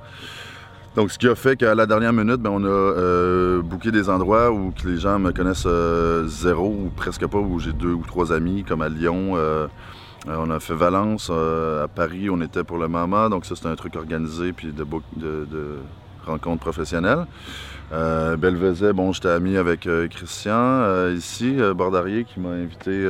Donc, 0.97 1.11
ce 1.11 1.19
qui 1.19 1.29
a 1.29 1.35
fait 1.35 1.57
qu'à 1.57 1.75
la 1.75 1.85
dernière 1.85 2.15
minute, 2.15 2.41
ben, 2.41 2.49
on 2.51 2.65
a 2.65 2.69
euh, 2.69 3.61
booké 3.61 3.91
des 3.91 4.09
endroits 4.09 4.51
où 4.51 4.73
les 4.87 4.97
gens 4.97 5.19
me 5.19 5.31
connaissent 5.31 5.67
euh, 5.67 6.27
zéro 6.27 6.69
ou 6.69 6.89
presque 6.89 7.27
pas, 7.27 7.37
où 7.37 7.59
j'ai 7.59 7.75
deux 7.75 7.93
ou 7.93 8.03
trois 8.07 8.33
amis, 8.33 8.65
comme 8.65 8.81
à 8.81 8.89
Lyon. 8.89 9.33
euh, 9.37 9.67
euh, 10.27 10.37
on 10.39 10.51
a 10.51 10.59
fait 10.59 10.75
Valence, 10.75 11.29
à 11.31 11.87
Paris, 11.87 12.31
on 12.31 12.41
était 12.41 12.65
pour 12.65 12.79
le 12.79 12.89
Mama, 12.89 13.29
donc 13.29 13.45
ça 13.45 13.55
c'était 13.55 13.69
un 13.69 13.77
truc 13.77 13.95
organisé 13.95 14.53
puis 14.55 14.73
de, 14.73 14.85
de, 15.17 15.45
de 15.45 15.79
rencontres 16.27 16.61
professionnelles. 16.61 17.27
Euh, 17.93 18.37
Belvezet, 18.37 18.93
bon, 18.93 19.13
j'étais 19.13 19.29
ami 19.29 19.57
avec 19.57 19.87
euh, 19.87 20.09
Christian 20.09 20.55
euh, 20.57 21.15
ici, 21.17 21.55
euh, 21.59 21.73
Bordarier, 21.73 22.25
qui 22.25 22.41
m'a 22.41 22.51
invité, 22.51 23.07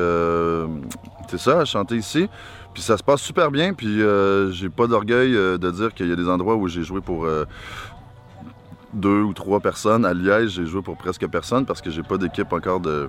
c'est 1.29 1.39
ça, 1.39 1.61
à 1.61 1.65
chanter 1.65 1.97
ici. 1.97 2.29
Puis 2.75 2.83
ça 2.83 2.99
se 2.99 3.03
passe 3.03 3.23
super 3.23 3.51
bien, 3.51 3.73
puis 3.73 4.03
j'ai 4.51 4.69
pas 4.69 4.87
d'orgueil 4.87 5.33
de 5.33 5.71
dire 5.71 5.95
qu'il 5.95 6.09
y 6.09 6.13
a 6.13 6.17
des 6.17 6.29
endroits 6.29 6.57
où 6.57 6.69
j'ai 6.69 6.83
joué 6.83 7.01
pour 7.01 7.27
deux 8.93 9.23
ou 9.23 9.33
trois 9.33 9.61
personnes. 9.61 10.05
À 10.05 10.13
Liège, 10.13 10.51
j'ai 10.51 10.67
joué 10.67 10.83
pour 10.83 10.99
presque 10.99 11.27
personne 11.27 11.65
parce 11.65 11.81
que 11.81 11.91
j'ai 11.91 12.03
pas 12.03 12.19
d'équipe 12.19 12.53
encore 12.53 12.81
de, 12.81 13.09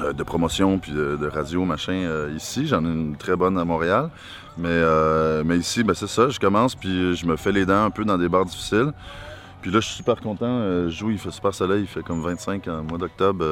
euh, 0.00 0.12
de 0.12 0.22
promotion 0.22 0.78
puis 0.78 0.92
de, 0.92 1.26
radio, 1.32 1.64
machin, 1.64 1.92
euh, 1.92 2.32
ici. 2.36 2.66
J'en 2.66 2.84
ai 2.84 2.88
une 2.88 3.16
très 3.16 3.36
bonne 3.36 3.58
à 3.58 3.64
Montréal. 3.64 4.10
Mais, 4.56 4.68
euh, 4.70 5.42
mais 5.44 5.56
ici, 5.58 5.82
ben, 5.82 5.94
c'est 5.94 6.06
ça, 6.08 6.28
je 6.28 6.38
commence, 6.38 6.74
puis 6.76 7.16
je 7.16 7.26
me 7.26 7.36
fais 7.36 7.50
les 7.52 7.66
dents 7.66 7.84
un 7.84 7.90
peu 7.90 8.04
dans 8.04 8.18
des 8.18 8.28
bars 8.28 8.44
difficiles. 8.44 8.92
Puis 9.62 9.70
là, 9.70 9.80
je 9.80 9.86
suis 9.86 9.96
super 9.96 10.20
content. 10.20 10.60
je 10.84 10.88
joue, 10.90 11.10
il 11.10 11.18
fait 11.18 11.30
super 11.30 11.54
soleil, 11.54 11.82
il 11.82 11.86
fait 11.88 12.02
comme 12.02 12.20
25 12.22 12.68
en 12.68 12.82
mois 12.82 12.98
d'octobre. 12.98 13.44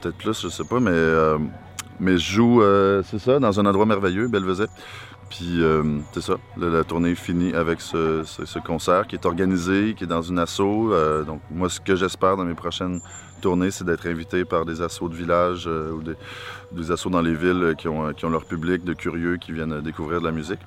Peut-être 0.00 0.16
plus, 0.18 0.42
je 0.42 0.48
sais 0.48 0.64
pas, 0.64 0.80
mais, 0.80 0.90
mais 2.00 2.18
je 2.18 2.32
joue, 2.32 2.62
c'est 3.04 3.20
ça, 3.20 3.38
dans 3.38 3.60
un 3.60 3.64
endroit 3.66 3.86
merveilleux, 3.86 4.26
Belvezet. 4.28 4.66
Puis 5.30 5.60
c'est 6.12 6.20
ça, 6.20 6.34
la, 6.56 6.68
la 6.68 6.84
tournée 6.84 7.14
finit 7.14 7.54
avec 7.54 7.80
ce, 7.80 8.22
ce- 8.24 8.44
ce 8.44 8.58
concert 8.58 9.06
qui 9.06 9.14
est 9.14 9.24
organisé, 9.24 9.94
qui 9.96 10.02
est 10.04 10.08
dans 10.08 10.22
une 10.22 10.38
asso. 10.40 10.60
Donc 11.26 11.40
moi, 11.50 11.68
ce 11.70 11.80
que 11.80 11.94
j'espère 11.94 12.36
dans 12.36 12.44
mes 12.44 12.54
prochaines 12.54 13.00
c'est 13.70 13.84
d'être 13.84 14.06
invité 14.06 14.44
par 14.44 14.64
des 14.64 14.80
assos 14.82 15.08
de 15.08 15.14
village 15.14 15.64
euh, 15.66 15.92
ou 15.92 16.02
des, 16.02 16.14
des 16.72 16.90
assos 16.90 17.10
dans 17.10 17.22
les 17.22 17.34
villes 17.34 17.62
euh, 17.62 17.74
qui 17.74 17.88
ont, 17.88 18.12
qui 18.12 18.24
ont 18.24 18.30
leur 18.30 18.44
public 18.44 18.84
de 18.84 18.94
curieux 18.94 19.36
qui 19.36 19.52
viennent 19.52 19.74
euh, 19.74 19.80
découvrir 19.80 20.20
de 20.20 20.26
la 20.26 20.32
musique. 20.32 20.60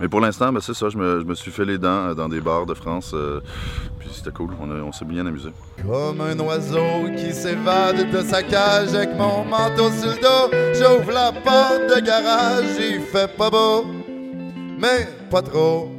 Mais 0.00 0.08
pour 0.08 0.20
l'instant, 0.20 0.52
ben, 0.52 0.60
c'est 0.60 0.74
ça, 0.74 0.88
je 0.88 0.98
me, 0.98 1.34
suis 1.34 1.50
fait 1.52 1.64
les 1.64 1.78
dents 1.78 2.08
euh, 2.08 2.14
dans 2.14 2.28
des 2.28 2.40
bars 2.40 2.66
de 2.66 2.74
France. 2.74 3.12
euh, 3.14 3.40
puis 3.98 4.08
c'était 4.12 4.32
cool, 4.32 4.50
on, 4.60 4.68
on 4.70 4.92
s'est 4.92 5.04
bien 5.04 5.24
amusé. 5.26 5.50
Comme 5.86 6.20
un 6.20 6.38
oiseau 6.40 7.08
qui 7.16 7.32
s'évade 7.32 8.10
de 8.10 8.20
sa 8.22 8.42
cage 8.42 8.94
avec 8.94 9.16
mon 9.16 9.44
manteau 9.44 9.90
sur 9.90 10.10
le 10.10 10.20
dos, 10.20 10.56
j'ouvre 10.74 11.12
la 11.12 11.32
porte 11.32 11.96
de 11.96 12.04
garage, 12.04 12.64
il 12.78 13.00
fait 13.00 13.34
pas 13.36 13.50
beau, 13.50 13.86
mais 14.78 15.08
pas 15.30 15.42
trop. 15.42 15.90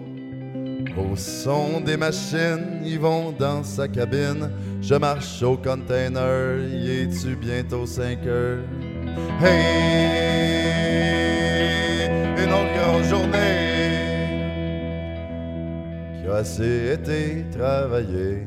Au 0.98 1.16
son 1.16 1.82
des 1.82 1.98
machines, 1.98 2.82
ils 2.86 3.00
vont 3.00 3.34
dans 3.38 3.64
sa 3.64 3.88
cabine. 3.88 4.50
Je 4.88 4.94
marche 4.94 5.42
au 5.42 5.58
container, 5.58 6.60
y 6.60 7.02
es-tu 7.02 7.36
bientôt 7.36 7.88
5 7.88 8.28
heures? 8.28 8.60
Hey, 9.42 10.86
une 12.38 12.54
autre 12.54 13.04
journée 13.10 14.28
qui 16.22 16.28
a 16.30 16.36
assez 16.36 16.92
été 16.94 17.46
travaillée. 17.50 18.46